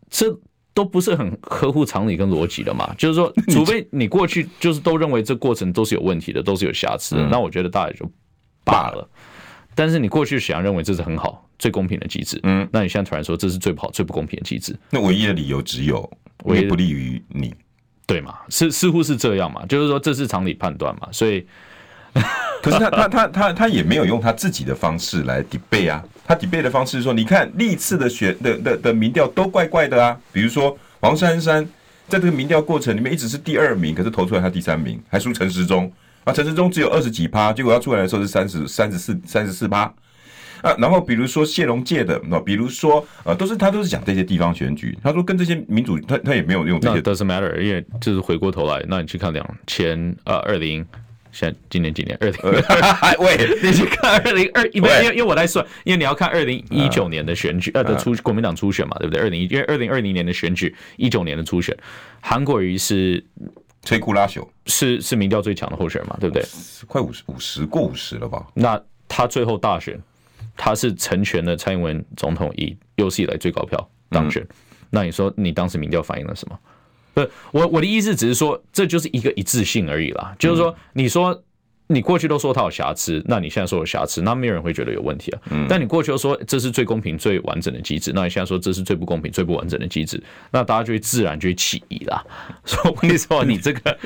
[0.09, 0.31] 这
[0.79, 2.93] 都不是很合乎常理跟逻辑的嘛。
[2.97, 8.09] 就是说， 除非你过去就是都认为这过程都是有问题的，都是有瑕疵的，那我觉得大家就。
[8.65, 9.09] 罢了，
[9.75, 16.07] 但是你过去想要认为这是很好、最公平的机制，嗯，那你现在突然说这是最不好、最不公平的机制，那唯一的理由只有
[16.45, 17.55] 唯一不利于你，
[18.07, 18.35] 对吗？
[18.51, 19.65] 是似乎是这样嘛？
[19.65, 21.09] 就是说这是常理判断嘛？
[21.13, 21.47] 所以，
[22.63, 31.65] 可是他他他他他也没有用他自己的方式来 debate 啊，他 debate 的方式是说，你看历次的选的的的民调都怪怪的啊，比如说黄珊珊
[32.09, 35.91] 在这个民调过程里面一直是第二名，可是投出来他第三名，还输陈时中。
[36.25, 39.83] 啊，陈时中只有二十几趴，结果他出来的时候是三十三十四三十四趴
[40.61, 40.75] 啊。
[40.77, 47.01] 然后比如说谢龙介的，那比如说呃，都是他都是讲这些地方选举，他说跟这些民主，他他也没有用这些。
[47.01, 50.85] Doesn't matter，因为就是回过头来，那你去看两千呃二零，
[51.39, 52.19] 现在今年几年？
[52.21, 52.41] 二零
[53.25, 59.23] 喂， 你去看二零二一，因为因为我在算，因为你要看二零一九年的选举呃的初国民党初选嘛，对不对？
[59.23, 61.77] 二零一因为二零二零年的选举，一九年的初选，
[62.21, 63.25] 韩国瑜是。
[63.85, 66.45] 摧枯拉朽是是民调最强的候选人嘛，对不对？
[66.87, 68.45] 快五十五十过五十了吧？
[68.53, 69.99] 那他最后大选，
[70.57, 74.43] 他是成全了蔡英文总统以有史以来最高票当选。
[74.43, 74.49] 嗯、
[74.91, 76.59] 那你说你当时民调反映了什么？
[77.19, 80.35] 不 是我我的意思只是说，这就是一个一致性而已啦。
[80.39, 81.43] 就是说，你说。
[81.91, 85.41] 你过去都说它有瑕疵，那你现在说有瑕疵，那没有人会觉得有问题啊。
[85.51, 85.65] 嗯。
[85.71, 92.23] 但你过去都说这是最公平、最完整的机制，那你现在说这是最不公平、最不完整的机制，那大家就会自然就会起疑啦。
[92.67, 93.99] 所以我跟你说，你这个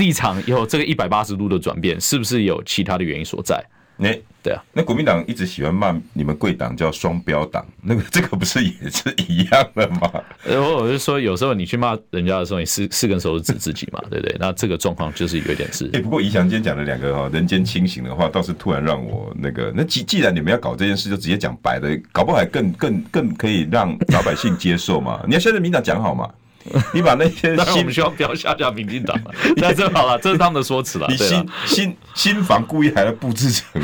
[0.00, 3.64] 立场有这个一百八十度的转变，是不是有其他的原因所在？
[4.02, 10.10] 你对啊，那国民党一直喜欢骂你们贵党叫双标党， 那个这个不是也是一样的吗？
[10.46, 14.36] 我我就说，有时候你去骂人家的时候，你四四根手指指自己嘛，对不对？
[14.40, 15.88] 那这个状况就是有点是。
[15.92, 25.22] 哎，不过宜翔今天讲的两个哈人间清醒的话，倒是突然让我那个，那既既然你们要搞这件事，就直接讲白的，搞不好还更更更可以让老百姓接受嘛。
[25.28, 26.28] 你要现在民党讲好嘛。
[26.94, 29.34] 你把那些 新，我们需要不要下架民进党了？
[29.56, 31.06] 那这好了，这是他们的说辞了。
[31.08, 33.82] 你新新新房故意还要布置成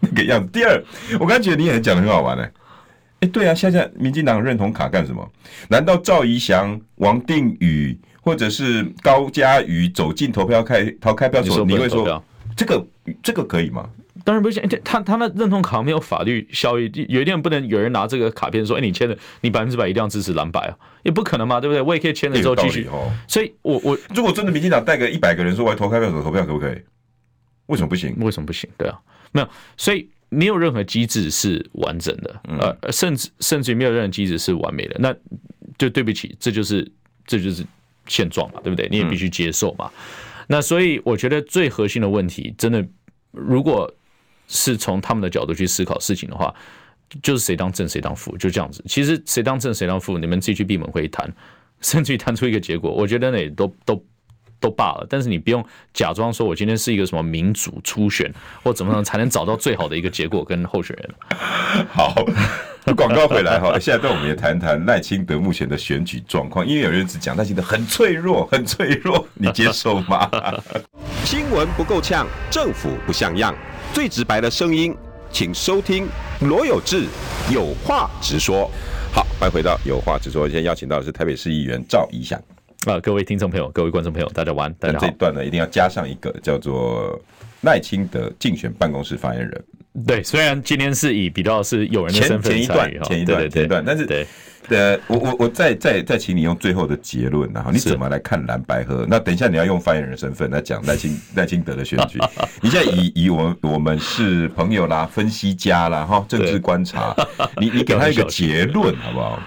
[0.00, 0.48] 那个样子。
[0.52, 0.82] 第二，
[1.20, 2.46] 我刚觉得你也讲的很好玩呢。
[3.20, 5.26] 哎，对啊，下架民进党认同卡干什么？
[5.68, 12.22] 难道赵怡翔、王定宇或者是高嘉瑜走进投票开投开票所，你会说
[12.54, 12.86] 这个
[13.22, 13.88] 这个可以吗？
[14.26, 21.80] 当然不行，他他那认同卡没有法律效益，有一点不能有人拿这个卡片说，哎，你签了，你百分之百一定要支持蓝白啊，也不可能嘛，对不对？
[21.80, 22.88] 我也可以签了之后继续。
[23.28, 26.76] 所以我我如果真的民进党带个一百个人说我要投开票所投票，可不可以？
[27.66, 28.16] 为什么不行？
[28.18, 28.68] 为什么不行？
[28.76, 28.98] 对啊，
[29.30, 34.96] 没有，所以没有任何机制是完整的，呃，甚至甚至于没有任何机制是完美的。
[34.98, 35.14] 那
[35.78, 36.84] 就对不起，这就是
[37.28, 37.64] 这就是
[38.08, 38.88] 现状嘛，对不对？
[38.90, 39.88] 你也必须接受嘛。
[40.48, 42.84] 那所以我觉得最核心的问题，真的
[43.30, 43.88] 如果。
[44.48, 46.54] 是从他们的角度去思考事情的话，
[47.22, 48.82] 就是谁当正谁当副，就这样子。
[48.88, 51.32] 其实谁当正谁当副，你们自己去闭门会谈，
[51.80, 54.04] 甚至于谈出一个结果，我觉得那也都都
[54.58, 55.06] 都罢了。
[55.08, 58.32] 但是你不用假装说我今天是一个什么民主初选
[58.62, 61.14] 或怎么样才能找到最好的一个结果跟候选人。
[61.88, 62.14] 好，
[62.96, 70.30] 广告回来哈， 现在我们也谈谈赖清德目前的选举状况，因为有人只讲赖清德很脆弱，很脆弱，你接受吗？
[71.24, 73.54] 新闻不够呛，政府不像样，
[73.92, 74.94] 最直白的声音，
[75.30, 76.06] 请收听
[76.40, 77.04] 罗有志
[77.50, 78.70] 有话直说。
[79.12, 82.40] 好，欢迎回到有话直说，今天邀请到的是台北市议员赵怡翔。
[82.86, 84.74] 啊，各位听众朋友，各位观众朋友，大家晚安。
[84.74, 85.06] 大家好。
[85.06, 87.18] 这一段呢，一定要加上一个叫做
[87.62, 89.64] 赖清德竞选办公室发言人。
[90.06, 94.26] 对，虽然今天是以比较是有人的身份前，前一段，前一段，前一段，但是对，
[94.68, 99.06] 呃，我我我再再再请你用最后的结论，然后你怎么来看蓝白合？
[99.08, 102.18] 那等一下你要用发言人的身份来讲赖清赖清德的选举。
[102.60, 107.14] 你现在以以我们我们是朋友啦，分析家啦，哈，政治观察，
[107.60, 109.40] 你你给他一个结论好不好？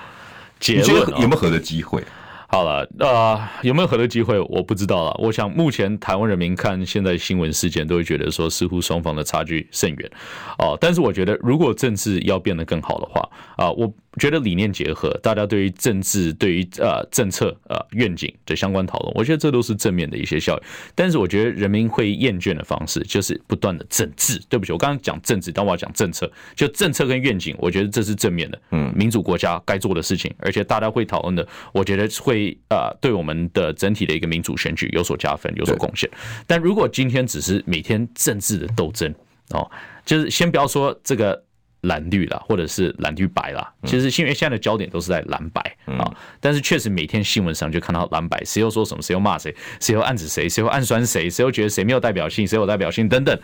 [0.60, 2.04] 结论有没有合的机会？
[2.52, 4.40] 好了，呃，有没有合的机会？
[4.50, 5.16] 我不知道了。
[5.20, 10.12] 我想目前台湾人民看现在新闻事件，都会觉得说似乎双方的差距甚远，
[10.58, 10.78] 哦、呃。
[10.82, 13.22] 但是我觉得，如果政治要变得更好的话，
[13.60, 13.94] 啊、呃，我。
[14.20, 20.64] 觉得理念结合，大家对于政治、对于呃政策、呃愿景的相关讨论，我觉得这都是正面的一些效应。
[20.94, 24.42] 但是我觉得人民会厌倦的方式，就是不断的政治。
[24.50, 26.30] 对不起，我刚刚讲政治，但我要讲政策。
[26.56, 36.10] 就政策跟愿景，我觉得这是正面的，嗯，民主国家该做的事情，而且大家会讨论的，我觉得会呃对我们的整体的一个民主选举有所加分、有所贡献。
[36.48, 39.14] 但如果今天只是每天政治的斗争
[39.52, 39.70] 哦，
[40.04, 41.46] 就是先不要说这个。
[41.82, 53.40] 蓝绿啦，或者是蓝绿白啦，其实因为现在的焦点都是在蓝白啊，但是确实每天新闻上就看到蓝白，谁又说什么，谁又骂谁，谁又暗指谁，谁又暗酸谁，谁又觉得谁没有代表性，谁有代表性等等，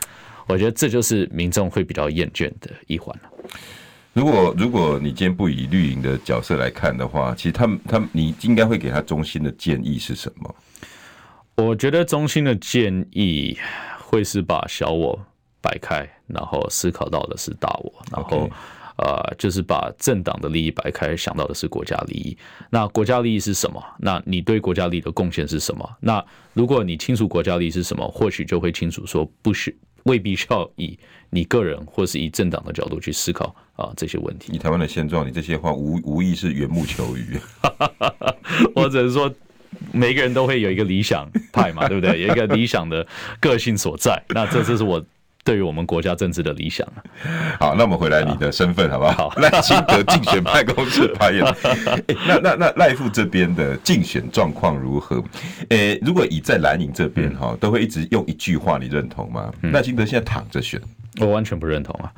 [0.47, 3.17] 我觉得这就是民众会比较厌倦的一环。
[4.13, 10.55] 如果如果你今天不以绿营的角色来看的话，其实他们他们你应该会给他中心的建议是什么？
[11.55, 13.57] 我觉得中心的建议
[13.99, 15.17] 会是把小我。
[15.65, 18.47] 摆开，然后思考到的是大我，然后
[18.97, 22.37] 呃，就是把政党的利益摆开，想到的是国家利益。
[22.69, 23.83] 那国家利益是什么？
[23.97, 25.89] 那你对国家利益的贡献是什么？
[25.99, 26.23] 那
[26.53, 30.97] 如果你清楚国家利益是什么，或许就会清楚说，不需未必需要以
[31.31, 34.53] 你个人或是以政党的角度去思考啊这些问题。
[34.53, 37.37] 以台湾的现状，你这些话无无疑是缘木求鱼。
[38.75, 39.33] 我只能说，
[39.91, 42.21] 每个人都会有一个理想派嘛，对不对？
[42.21, 43.05] 有一个理想的
[43.41, 44.23] 个性所在。
[44.29, 45.03] 那这这是我。
[45.45, 46.85] 对于我们国家政治的理想。
[47.59, 49.31] 好，那我们回来你的身份好不好？
[49.37, 52.05] 赖清德竞选办公室发言 人。
[52.27, 55.23] 那那那赖副这边的竞选状况如何？
[55.69, 59.53] 诶，如果以在蓝营这边哈，都会一直用一句话，你认同吗？
[59.71, 60.81] 赖清德现在躺着选，
[61.19, 62.11] 我完全不认同啊。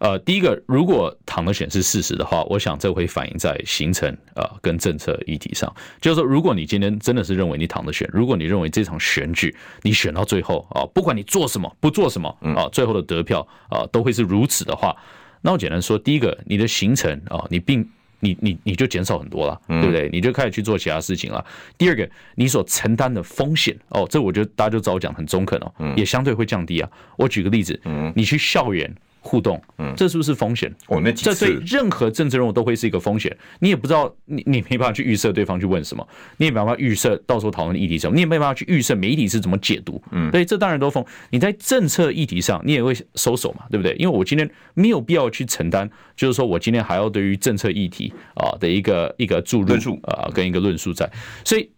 [0.00, 5.70] 呃，第一个，如果躺的选是事实的话，我想这会反映在行程啊、呃、跟政策议题上。
[6.00, 14.96] 就是说，如果你今天真的是认为你躺着选，如果你认为这场选举你选到最后啊，不管你做什么不做什么啊，最后的得票啊都会是如此的话，
[15.42, 17.86] 那我简单说，第一个，你的行程啊，你并
[18.20, 20.08] 你你你就减少很多了，对不对？
[20.10, 21.44] 你就开始去做其他事情了。
[21.76, 26.88] 第二个，你所承担的风险哦，这我觉得大家就早讲很中肯哦，也相对会降低啊。
[27.18, 27.78] 我举个例子，
[28.16, 28.90] 你去校园。
[29.20, 30.74] 互动，嗯，这是不是风险？
[30.88, 33.36] 哦，那这对任何政治人物都会是一个风险。
[33.58, 36.06] 你也不知道，你 你没办法去预设对方去问什么，
[36.38, 40.02] 你也没办法预设到时候讨论的议题什么，你也没办法去预设媒体是怎么解读。
[40.10, 41.04] 嗯，所以这当然都风。
[41.30, 43.94] 你在政策议题上，你也会收手嘛，对不对？
[43.96, 51.10] 因为我今天没有必要去承担，就是说我今天还要对于政策议题啊的一个一个注论述啊跟一个论述在，
[51.44, 51.70] 所以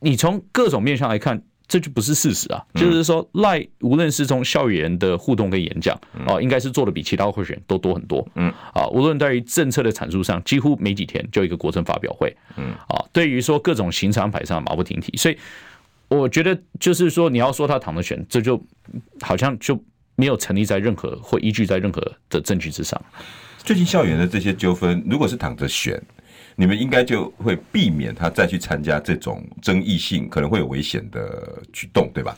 [0.00, 1.42] 你从各种面向来看。
[1.68, 2.64] 这就不是事实啊！
[2.74, 8.26] 就是说，赖无论是从校园的互动跟演讲啊，应该是做的比其他候选人都多很多。
[8.36, 12.34] 嗯啊，无论在于政策的阐述上，几乎没几天就一个国政发表会。
[12.56, 15.36] 嗯啊，对于说各种行程安排上马不停蹄，所以
[16.08, 18.62] 我觉得就是说，你要说他躺着选，这就
[19.20, 19.82] 好像就
[20.14, 22.00] 没有成立在任何或依据在任何
[22.30, 23.00] 的证据之上。
[23.58, 26.00] 最近校园的这些纠纷，如果是躺着选。
[26.56, 32.34] 你们应该就会避免他再去参加这种争议性可能会有危险的举动，对吧？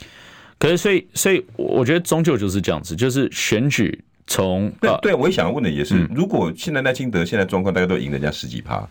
[0.58, 8.84] 可是，所以，所以我觉得终究就是这样子，就是选举从对对，我也想要问的也是，如果现在赖清德现在状况大家都赢人家十几趴，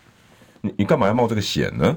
[0.62, 1.96] 你你干嘛要冒这个险呢？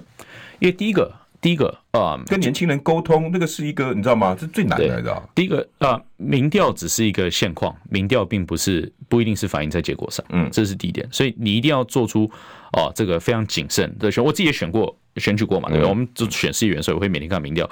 [0.59, 1.09] 因为第一个，
[1.41, 4.35] 第一个啊，跟年轻人沟通，那个是一个你知道吗？
[4.35, 5.29] 这是最难的，你知道？
[5.33, 12.31] 第一个啊，民调只是一个现况，民调并不是不一定是反映在结果上，嗯，这是第一点，所以你一定要做出。
[12.73, 15.89] 哦，这个非常谨慎的选，我自己也选过选举过嘛，对吧？
[15.89, 17.69] 我们就选市议员，所以我会每天看民调。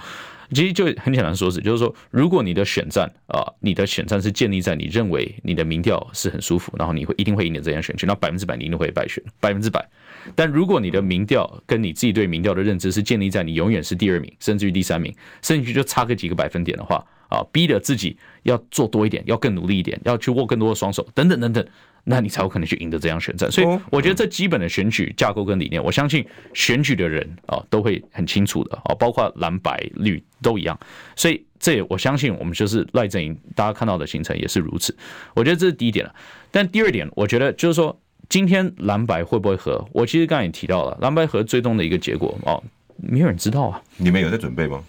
[0.51, 9.87] 其实就很简单说是，就是说，如果你的选战啊，你的选战是建立在你认为你的民调是很舒服，然后你会一定会赢得这样选举，那百分之百你一定会败选，百分之百。
[10.35, 17.05] 但如果你的民调跟你自己对民调的认知是建立在你永远是第二名，甚至于第三名，甚至于就差个几个百分点的话。
[17.29, 21.63] 啊，逼得自己要做多一点，要更努力一点，要去握更多的双手，等等等等，
[22.03, 23.51] 那你才有可能去赢得这样选战。
[23.51, 30.75] 所以我觉得这基本的选举架构跟理念，我相信选举的人啊都会很清楚的啊，包括蓝白绿都一样。
[31.15, 34.97] 所以这也我相信我们就是赖阵营，大家看到的行程也是如此。
[35.35, 36.15] 我觉得这是第一点了。
[36.49, 37.95] 但第二点，我觉得就是说。
[38.29, 39.83] 今天蓝白会不会合？
[39.91, 42.63] 我其实刚才也提到了蓝白合最终的一个结果哦，
[42.95, 43.81] 没有人知道啊。
[43.97, 44.83] 你们有在准备吗？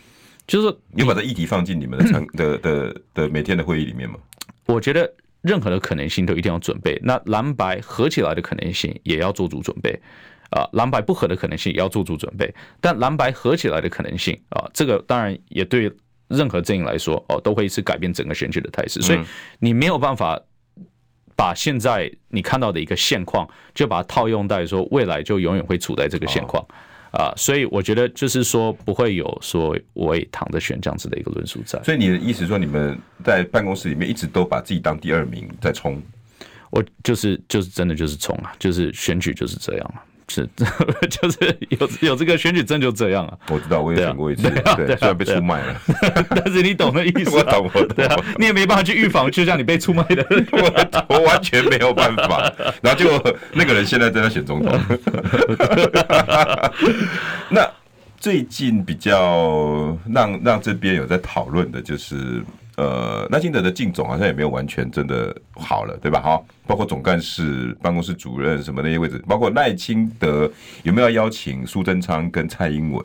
[0.46, 4.16] 就是你有把这议题放进你们的常的的的每天的会议里面吗？
[4.66, 5.10] 我觉得
[5.40, 7.00] 任何的可能性都一定要准备。
[7.02, 9.98] 那蓝白合起来的可能性也要做足准备
[10.50, 12.54] 啊，蓝白不合的可能性也要做足准备。
[12.78, 15.90] 但蓝白合起来的可能性啊，这个当然也对
[16.28, 19.00] 任何阵营来说哦，都会是改变整个选举的态势。
[19.00, 19.20] 所以
[19.60, 20.38] 你没有办法。
[21.40, 26.62] 把现在你看到的一个现况，就把它套用在说未来就永远会处在这个现况
[27.12, 31.82] 啊，所以我觉得就是说不会有说我也躺着选这样子的一个论述在。
[31.82, 35.98] 所以你的意思说你们在办公室里面一直都把自己当第二名在冲？
[36.68, 40.04] 我就是就是真的就是冲啊，就是选举就是这样啊。
[40.32, 40.48] 是，
[41.10, 43.36] 就是有有这个选举证就这样啊。
[43.48, 44.42] 我知道，我也选过一次，
[44.76, 45.82] 对，虽然被出卖了，
[46.30, 47.30] 但是你懂的意思。
[47.34, 48.24] 我懂，我懂。
[48.38, 52.52] 你也没办法去预防，就像你被出卖的，我我完全没有办法。
[52.80, 53.10] 然后就
[53.52, 54.78] 那个人现在正在选总统。
[57.48, 57.68] 那
[58.20, 62.40] 最近比较让让这边有在讨论的就是。
[62.80, 66.18] 呃，赖清德的竞总好像也没有完全真的好了，对吧？
[66.18, 70.50] 哈，包括总干事、办公室主任什么那些位置，包括赖清德
[70.82, 73.04] 有没有邀请苏贞昌跟蔡英文？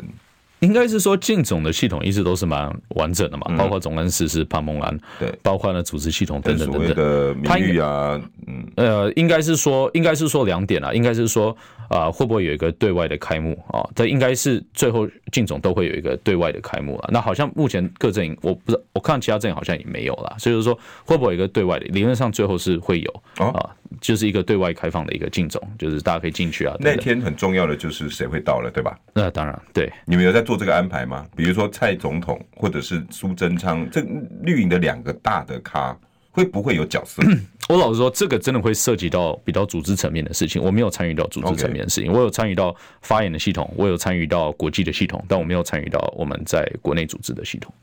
[0.59, 11.55] 应该是说竞总的系统一直都是蛮完整的嘛，包括总干事是潘孟安，对，包括呢组织系统等等等等的名誉啊，嗯，呃，应该是说，应该是说两点啊，应该是说。
[11.89, 13.83] 啊，会不会有一个对外的开幕啊？
[13.95, 17.09] 这应该是最后竞总都会有一个对外的开幕了。
[17.11, 20.35] 那好像目前各阵营，我不知道，我看其他阵营好像也没有了。
[20.39, 21.85] 所以说，会不会有一个对外的？
[21.87, 23.69] 理论上最后是会有啊，
[24.01, 26.75] 就是一个对外开放的一个竞总，就是大家可以进去啊。
[26.79, 28.97] 那天很重要的就是谁会到了，对吧？
[29.13, 29.91] 那当然，对。
[30.05, 31.25] 你们有在做这个安排吗？
[31.35, 34.01] 比如说蔡总统或者是苏贞昌，这
[34.41, 35.97] 绿营的两个大的咖。
[36.35, 37.23] 会不会有角色？
[37.69, 40.61] 我老实说，这个真的会涉及到比较组织层面的事情。
[40.61, 47.73] 我没有参与到组织层面的事情，我有参与到发言的系统，我有参与到国际的系统，但我没有参与到我们在国内组织的系统。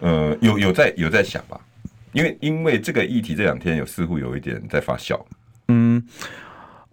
[0.00, 1.58] 呃，有有在有在想吧？
[2.12, 5.18] 因为因为这个议题这两天有似乎有一点在发酵。
[5.68, 6.06] 嗯。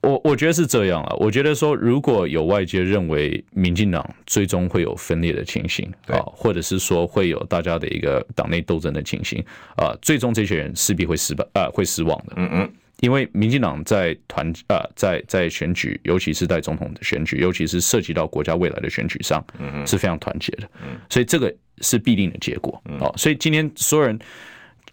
[0.06, 9.44] 我我觉得是这样啊，我觉得说，如果有外界认为民进党最终会有分裂的情形啊，或者是说会有大家的一个党内斗争的情形
[9.76, 12.34] 啊，最终这些人势必会失败啊，会失望的。
[12.36, 20.70] 嗯嗯，因为民进党在团啊，在在选举，尤其是在总统的选举，尤其是涉及到国家未来的选举上，嗯是非常团结的。
[20.84, 21.52] 嗯，所以这个
[21.82, 23.10] 是必定的结果啊。
[23.18, 24.20] 所以今天所有人。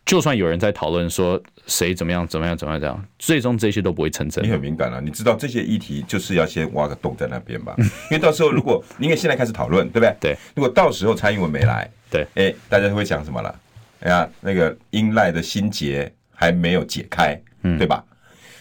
[0.04, 4.44] 就算有人在讨论说谁怎么样怎么样怎么样怎样，最终这些都不会成真。
[4.44, 7.74] 你很敏感啊，你知道这些议题就是要先挖个洞在那边吧？
[7.78, 10.16] 因为到时候如果你也现在开始讨论，对不对？
[10.20, 10.36] 对。
[10.56, 13.54] 如果到时候蔡英文没来，对，哎，大家会讲什么了？
[14.00, 18.04] 哎呀，那个英赖的心结还没有解开，嗯，对吧？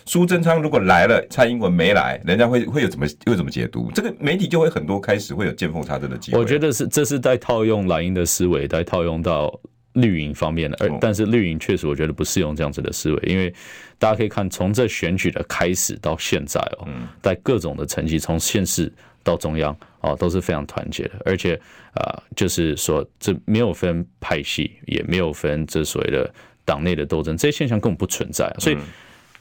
[0.06, 3.92] 苏贞昌如果来了，蔡英文没来，人家会会有怎么会怎么解读？
[3.96, 6.40] 这个媒体就会很多开始会有见缝插针的机会。
[6.40, 9.60] 我觉得是这是在套用蓝营的思维，在套用到。
[9.94, 13.54] 绿营方面的，而但是绿营确实我觉得不适用这样子的思维，因为
[14.00, 16.88] 大家可以看从这选举的开始到现在哦，
[17.22, 18.92] 在各种的成绩，从县市
[19.24, 21.60] 到中央哦，都是非常团结的，而且
[21.94, 26.34] 啊，就是说这没有分派系，也没有分这所谓的
[26.64, 28.78] 党内的斗争，这些现象根本不存在，所以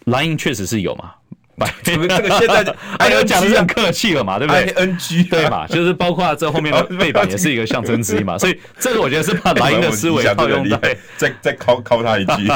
[0.07, 1.15] 蓝营确实是有嘛。
[1.83, 12.49] 这个现在还 有讲的很客气了嘛，对不对？NG 对嘛，就是包括这后面的背板也是一个象征之一嘛，所以这个我觉得是把蓝营的思维套用在 再再考考他一句，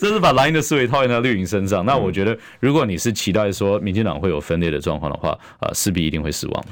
[0.00, 1.84] 这是把蓝营的思维套用在绿营身上。
[1.86, 5.30] 那我觉得，如果你是期待说民进党会有分裂的状况的话，
[5.60, 6.64] 啊，势必一定会失望。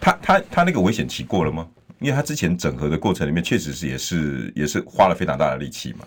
[0.00, 1.66] 他他他那个危险期过了吗？
[1.98, 6.04] 因为他之前整合的过程里面，确实是也是也是花了非常大的力气嘛。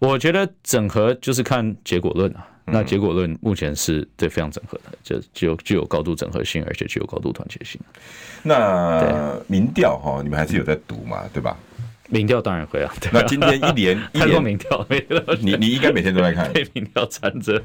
[0.00, 2.44] 我觉得整合就是看结果论啊。
[2.72, 7.80] 那结果论目前是对非常整合的，就具有具有高度整合性，而且具有高度团结性。
[8.44, 11.56] 那民调哈，你们还是有在读嘛，对吧？
[12.08, 12.92] 民调当然会啊。
[13.12, 16.50] 那今天一连 一连民调没了，你你应该每天都在看。
[16.54, 17.60] 被民调缠着。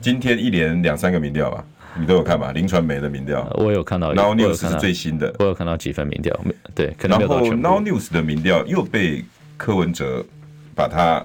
[0.00, 1.64] 今天一连两三个民调吧，
[1.98, 2.52] 你都有看吧？
[2.52, 4.12] 林传媒的民调，我有看到。
[4.12, 6.38] Now News 是最新的，我有看到几份民调，
[6.72, 6.94] 对。
[7.00, 9.24] 然后 Now News 的民调又被
[9.56, 10.24] 柯文哲
[10.74, 11.24] 把它。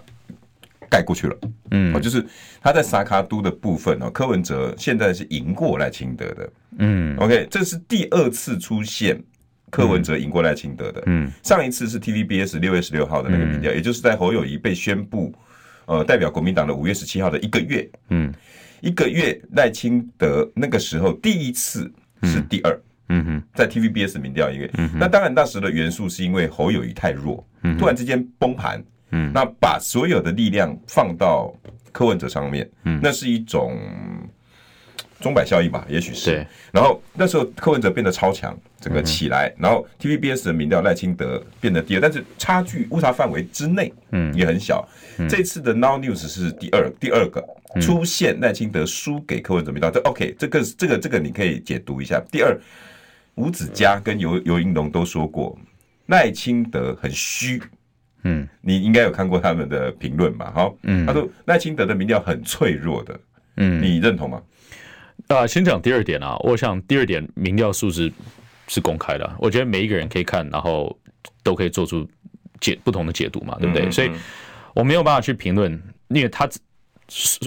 [0.91, 1.37] 盖过去了，
[1.69, 2.25] 嗯，哦就是
[2.63, 9.21] 他在萨卡都的部分哦，柯文哲现在是赢过赖清德的，嗯，OK，这是第二次出现
[9.69, 11.03] 柯文哲赢过赖清德的。
[11.05, 15.31] 嗯，上一次是 TVBS 六月十六号的那个民调，也就是在侯友谊被宣布
[15.85, 18.33] 呃代表国民党的五月十七号的一个月，嗯，
[18.81, 21.91] 一个月赖清德那个时候第一次
[22.23, 23.25] 是第二，嗯。
[23.25, 27.47] 哼，在 TVBS 民调一个，那当然当时的元素是因为侯友谊太弱，
[27.77, 31.53] 突然之间崩盘，嗯，那把所有的力量放到
[31.91, 33.77] 柯文哲上面，嗯，那是一种。
[35.21, 36.47] 钟摆效应吧，也许是。
[36.71, 39.53] 然后那时候柯文哲变得超强，整个起来。
[39.57, 44.87] 然后 TVBS 的民调赖清德变得第二，但是差距误差范围之内，嗯，也很小。
[45.27, 47.45] 这次的 Now News 是第二，第二个
[47.81, 49.91] 出现赖清德输给柯文哲民调。
[49.91, 52.23] 这 OK，这个这个这个你可以解读一下。
[52.31, 52.57] 第二，
[53.35, 55.59] 吴子嘉跟游游盈龙都说过
[56.05, 57.61] 赖清德很虚。
[58.23, 60.51] 嗯，你应该有看过他们的评论吧？
[60.53, 63.19] 好，嗯，他说赖清德的民调很脆弱的。
[63.57, 64.41] 嗯，你认同吗？
[65.27, 68.11] 啊，先讲第二点啊，我想第二点民调数字
[68.67, 70.97] 是公开的，我觉得每一个人可以看，然后
[71.43, 72.07] 都可以做出
[72.59, 73.91] 解不同的解读嘛，对不对？
[73.91, 74.09] 所以
[74.73, 75.71] 我没有办法去评论，
[76.07, 76.47] 因为他，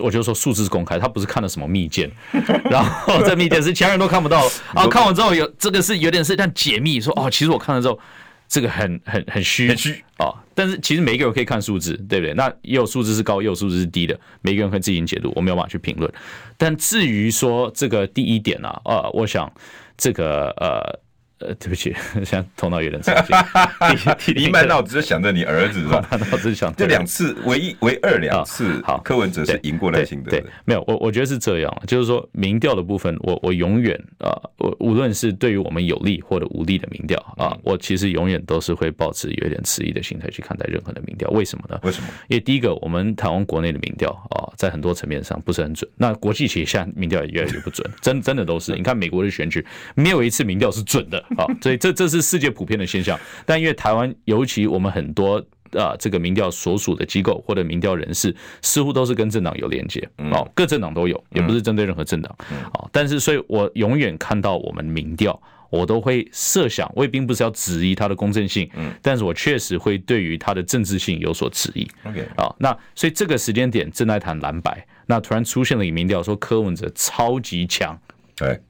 [0.02, 2.10] 我就说数字是公开，他不是看了什么密件，
[2.70, 7.98] 然后这密件是其他人都看不到， 啊看完之后有这个是有点是像解密，说哦，其实我看了之后。
[8.52, 12.34] 这个很很很虚很虚啊，但是其实每一个人可以看数字，对不对？
[12.34, 16.12] 那也有数字是高，也有数字是低的，每个人可以自行解读，我没有办法去评论。
[16.58, 19.50] 但至于说这个第一点啊，呃，我想
[19.96, 21.00] 这个呃。
[21.42, 24.16] 呃，对不起，现在头脑有点抽象。
[24.36, 26.06] 你满脑子想着你儿子是吧？
[26.10, 30.40] 满脑子想这两次，唯一唯二两次，好，柯文哲是赢过赖清德的。
[30.40, 41.28] 对，没有，我我觉得是这样，就是说民调的部分，我我永远啊，我无论是对于我们有利或者无利的民调啊，我其实永远都是会保持有一点迟疑的心态去看待任何的民调。
[41.30, 41.78] 为什么呢？
[41.82, 42.08] 为什么？
[42.28, 45.90] 因为第一个，我们台湾国内的民调啊，在很多层面上不是很准。
[45.96, 48.72] 那国际其实现在民调也越来越不准，真真的都是。
[48.76, 49.64] 你看美国的选举，
[49.94, 52.12] 没有一次民调是准的啊，所以这这。
[52.12, 62.36] 是世界普遍的现象，但因为台湾，尤其我们很多啊，这个民调所属的机构或者民调人士，似乎都是跟政党有连接哦，各政党都有，也不是针对任何政党
[62.74, 62.86] 哦。
[62.92, 71.88] 但是，所以我永远看到我们民调，我都会设想，我也并不是要质疑它的公正性，嗯但是我确实会对于它的政治性有所质疑。
[72.04, 77.98] OK 啊，那所以这个时间点正在谈蓝白，那突然出现了一个民调说柯文哲超级强，
[78.36, 78.60] 对哦，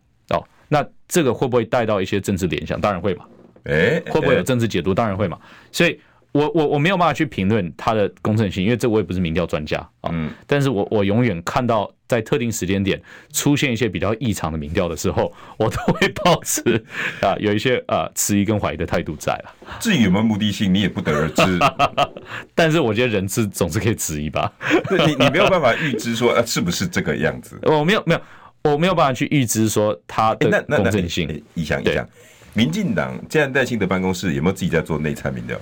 [0.73, 2.81] 那这个会不会带到一些政治联想？
[2.81, 3.27] 当然会嘛。
[3.64, 4.95] 哎，会不会有政治解读？
[4.95, 5.39] 当然会嘛。
[5.70, 6.01] 所以
[6.33, 10.09] 我我我没有办法去评论它的公正性，因为这我也不是民调专家啊。
[10.14, 10.31] 嗯。
[10.47, 12.99] 但是我我永远看到在特定时间点
[13.35, 16.83] 出现一些比较异常的民调的时候， 我都会保持
[17.20, 19.55] 啊有一些啊迟疑跟怀疑的态度在了。
[19.79, 21.59] 至于有没有目的性，你也不得而知。
[22.57, 24.51] 但是我觉得人是总是可以迟疑吧？
[24.89, 27.59] 对，你你没有办法预知说是不是这个样子。
[27.68, 28.20] 我没有没有
[28.65, 31.43] 我没有办法去预知说它的公正性。
[31.55, 32.09] 一想一想。
[32.55, 35.59] 民进党现在赖清德办公室有没有自己在做内参民调？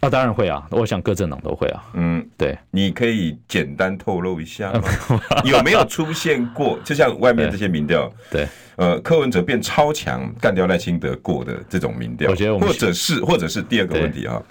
[0.00, 1.84] 啊，当然会啊，我想各政党都会啊。
[1.94, 4.82] 嗯，对，你可以简单透露一下吗？
[5.44, 6.78] 有没有出现过？
[6.84, 8.46] 就像外面这些民调， 对，
[8.76, 14.42] 呃，柯文哲变超强干掉赖清德过的这种民调，我觉得，或者是，或者是第二个问题啊。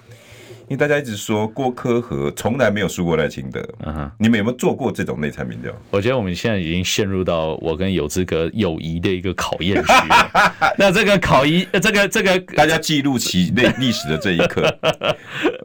[0.68, 5.72] 因为大家一直说郭科和从来没有输过赖清德，嗯哼，你们有没有做过这种内参民调？
[5.92, 10.52] 我觉得我们现在已经陷入到我跟有资格友谊的一个考验区了。
[10.78, 14.76] 那这个考验，这个这个，大家记录起历 历史的这一刻，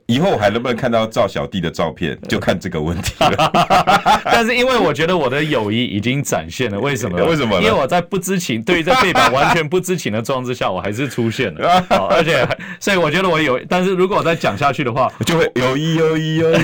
[0.04, 3.50] 以后还能不能看到赵小弟的照片，就看这个问题了。
[4.24, 7.24] 但是因为我觉得我的友谊已经展现了，为什么？
[7.24, 7.58] 为什么？
[7.62, 12.46] 因为我在不知情，对于这背板完全不知情的状况之下，我还是出现了，而且
[12.78, 15.08] 所以我觉得我有，但是如果我再讲下去的话。
[15.08, 16.58] 话就会犹疑犹疑犹疑，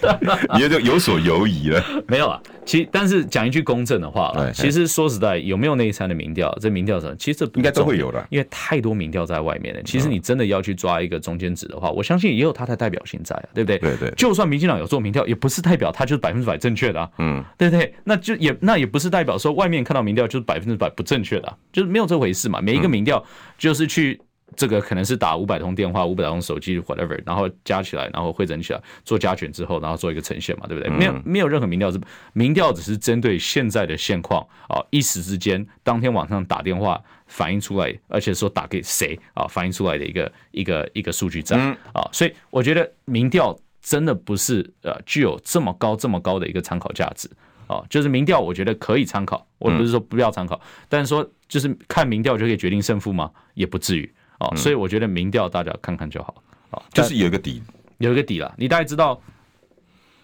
[0.56, 1.84] 你就有所犹疑了。
[2.06, 6.56] 没有啊，其实但是讲一句公正的话，其实说实在，有没有内参的民调？
[6.60, 7.14] 这民调什么？
[7.16, 9.82] 其实这应该都会有的，因为太多民调在外面了。
[9.82, 13.78] 其实你真的要去抓一个中间值的话，我相信也有它的代表性在，对不对？
[13.78, 14.10] 对对。
[14.16, 17.10] 就算民进党有做民调，也不是代表它就是百分之百正确的啊。
[17.18, 17.92] 嗯，对不对？
[18.04, 22.60] 那就也那也不是代表说外面看到民调就是百分之百不正确的，就是没有这回事嘛。
[22.60, 23.22] 每一个民调
[23.58, 24.20] 就是去。
[24.56, 30.90] 这个可能是打五百通电话，五百通手机，whatever，然后加起来，然后汇整起来做加权之后，然后做一个呈现嘛，对不对？
[30.90, 32.00] 没有没有任何民调是
[32.32, 41.58] 民调，只是针对现在的现况啊，一时之间当天晚上打电话反映出来，而且说打给谁啊，反映出来的一个一个一个数据站
[41.92, 47.30] 啊，所以我觉得民调真的不是呃具有这么高这么高的一个参考价值
[47.66, 53.30] 啊，就是民调我觉得可以参考，我不是说不要参考，但是说就是看民调就可以决定胜负吗？
[53.54, 54.12] 也不至于。
[54.38, 56.34] 哦，所以我觉得民调大家看看就好，
[56.70, 57.62] 哦，就是有一个底，
[57.98, 59.20] 有一个底了，你大概知道，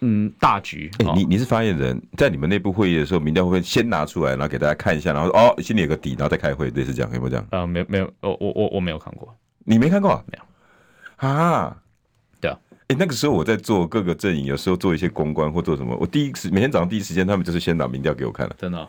[0.01, 0.91] 嗯，大局。
[0.99, 7.47] 哎，你你是发言人，在你们内部会议的时候，民调会不会先拿出来，然后给大家看一下，然后哦，心里有个底，然后再开会，类似这样，有没有这样？
[7.49, 9.35] 啊，没没有，我我我我没有看过。
[9.65, 10.11] 你没看过？
[10.11, 11.77] 啊没有啊？
[12.39, 12.59] 对啊。
[12.87, 18.55] 哎，那个时候我在做各个阵营，有时候做一些公关或做什么，我第一次每天早上第一时间，他们就是先拿民调给我看了。
[18.59, 18.87] 真的、哦。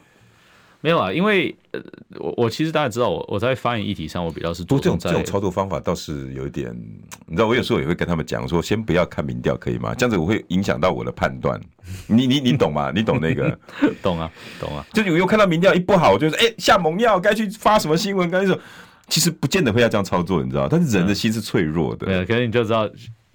[0.85, 1.81] 没有啊，因为呃，
[2.19, 6.77] 我我其实大家知道我我在发言议题上，我比较是不这种这种操作方法倒是有一点，
[7.25, 9.95] 你知道，我有时候也会跟他们讲说，先不要看民调，可以吗？
[9.97, 11.59] 这样子我会影响到我的判断。
[12.07, 12.93] 你你你懂吗？
[12.95, 13.59] 你懂那个？
[14.03, 14.31] 懂啊，
[14.61, 14.85] 懂啊。
[14.93, 18.61] 就有又看到民调一不好，我就是哎下猛药，该去发什么新闻，该去说，
[19.09, 20.69] 其实不见得会要这样操作，你知道？
[20.69, 22.27] 但是人的心是脆弱的。
[22.27, 22.87] 可是你就知道，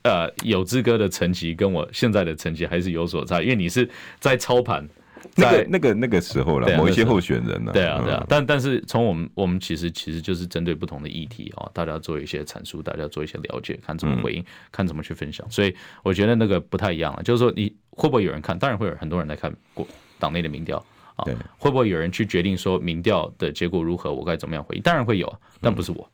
[0.04, 3.90] 呃，有志哥的成绩跟我现在的成绩还是有所差，因为你是
[4.20, 4.88] 在操盘。
[5.36, 7.72] 那个、那个、那个时候了，某一些候选人呢？
[7.74, 8.26] 对啊，对啊。
[8.28, 15.46] 但但是从我们我们其实其实就是针对不同的议题啊，大家做一些阐述，大家做一些了解，看怎么回应，看怎么去分享。
[15.50, 17.24] 所以我觉得那个不太一样了。
[17.24, 18.58] 就是说，你会不会有人看？
[18.58, 20.78] 当然会有很多人来看过党内的民调
[21.16, 21.26] 啊。
[21.58, 24.14] 会不会有人去决定说民调的结果如何？
[24.14, 24.82] 我该怎么样回应？
[24.82, 26.10] 当然会有，但不是我。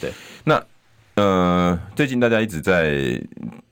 [0.00, 0.12] 对，
[0.44, 0.62] 那。
[1.16, 3.22] 呃，最近大家一直在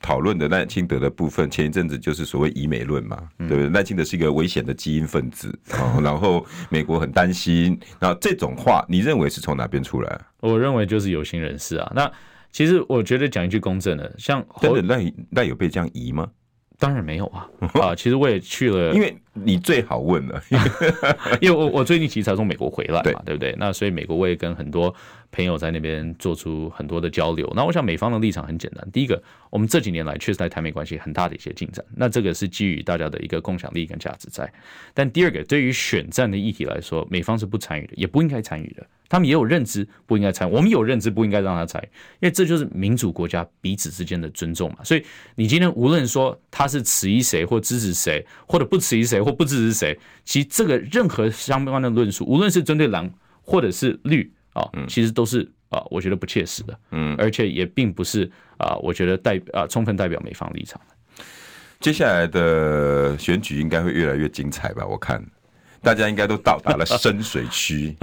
[0.02, 3.68] 讨论的赖清德的部分，前一阵子就是所谓“以美论”嘛，对不对？
[3.70, 5.56] 赖清德是一个危险的基因分子，
[6.02, 7.78] 然后美国很担心。
[8.00, 10.20] 那这种话，你认为是从哪边出来？
[10.40, 11.92] 我认为就是有心人士啊。
[11.94, 12.10] 那
[12.50, 16.28] 其实我觉得讲一句公正的，像真的赖赖有被这样移吗？
[16.82, 17.48] 当然没有啊！
[17.80, 20.42] 啊，其实我也去了，因为你最好问了，
[21.40, 23.54] 因为我我最近其实才从美国回来嘛，对不对？
[23.56, 24.92] 那所以美国我也跟很多。
[25.34, 28.86] 朋友在那边做出很多的交流，那我想美方的立场很简单。
[28.92, 29.18] 第一个，
[29.48, 34.46] 我们这几年来确实在台美关系很大的一些进展，那这个是基于大家的一个共享利益跟价值在。
[34.92, 38.86] 但第二个，对于选战的议题来说，美方是不参与的，也不应该参与的。
[39.12, 41.86] 他们也有认知不应该参与，我们有认知不应该让他参与，
[42.20, 44.78] 因为这就是民主国家彼此之间的尊重嘛。
[44.82, 45.04] 所以
[45.34, 54.32] 你今天无论说他是迟疑谁或支持谁，或者不迟疑谁或不支持谁，其实这个任何相关的论述，无论是针对蓝或者是绿。
[54.54, 60.78] 啊，其实都是啊，我觉得不切实的，嗯，而且也并不是啊，我觉得代啊充分代表美方立场。
[61.80, 64.86] 接下来的选举应该会越来越精彩吧？
[64.86, 65.24] 我看
[65.82, 67.94] 大家应该都到达了深水区，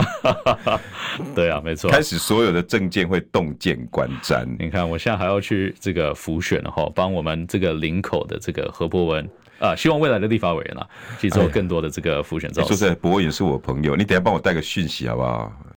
[1.33, 4.45] 对啊，没错，开始所有的政见会洞见观瞻。
[4.59, 9.29] 你看，我现在还要去这个浮选了哈，帮我们这个林口的这个何博文。
[9.59, 10.87] 啊，希望未来的立法委员啊，
[11.19, 12.69] 去做更多的这个浮选造势。
[12.69, 15.51] 说实在，博文也是我朋友，你等下帮我带个讯息好不好？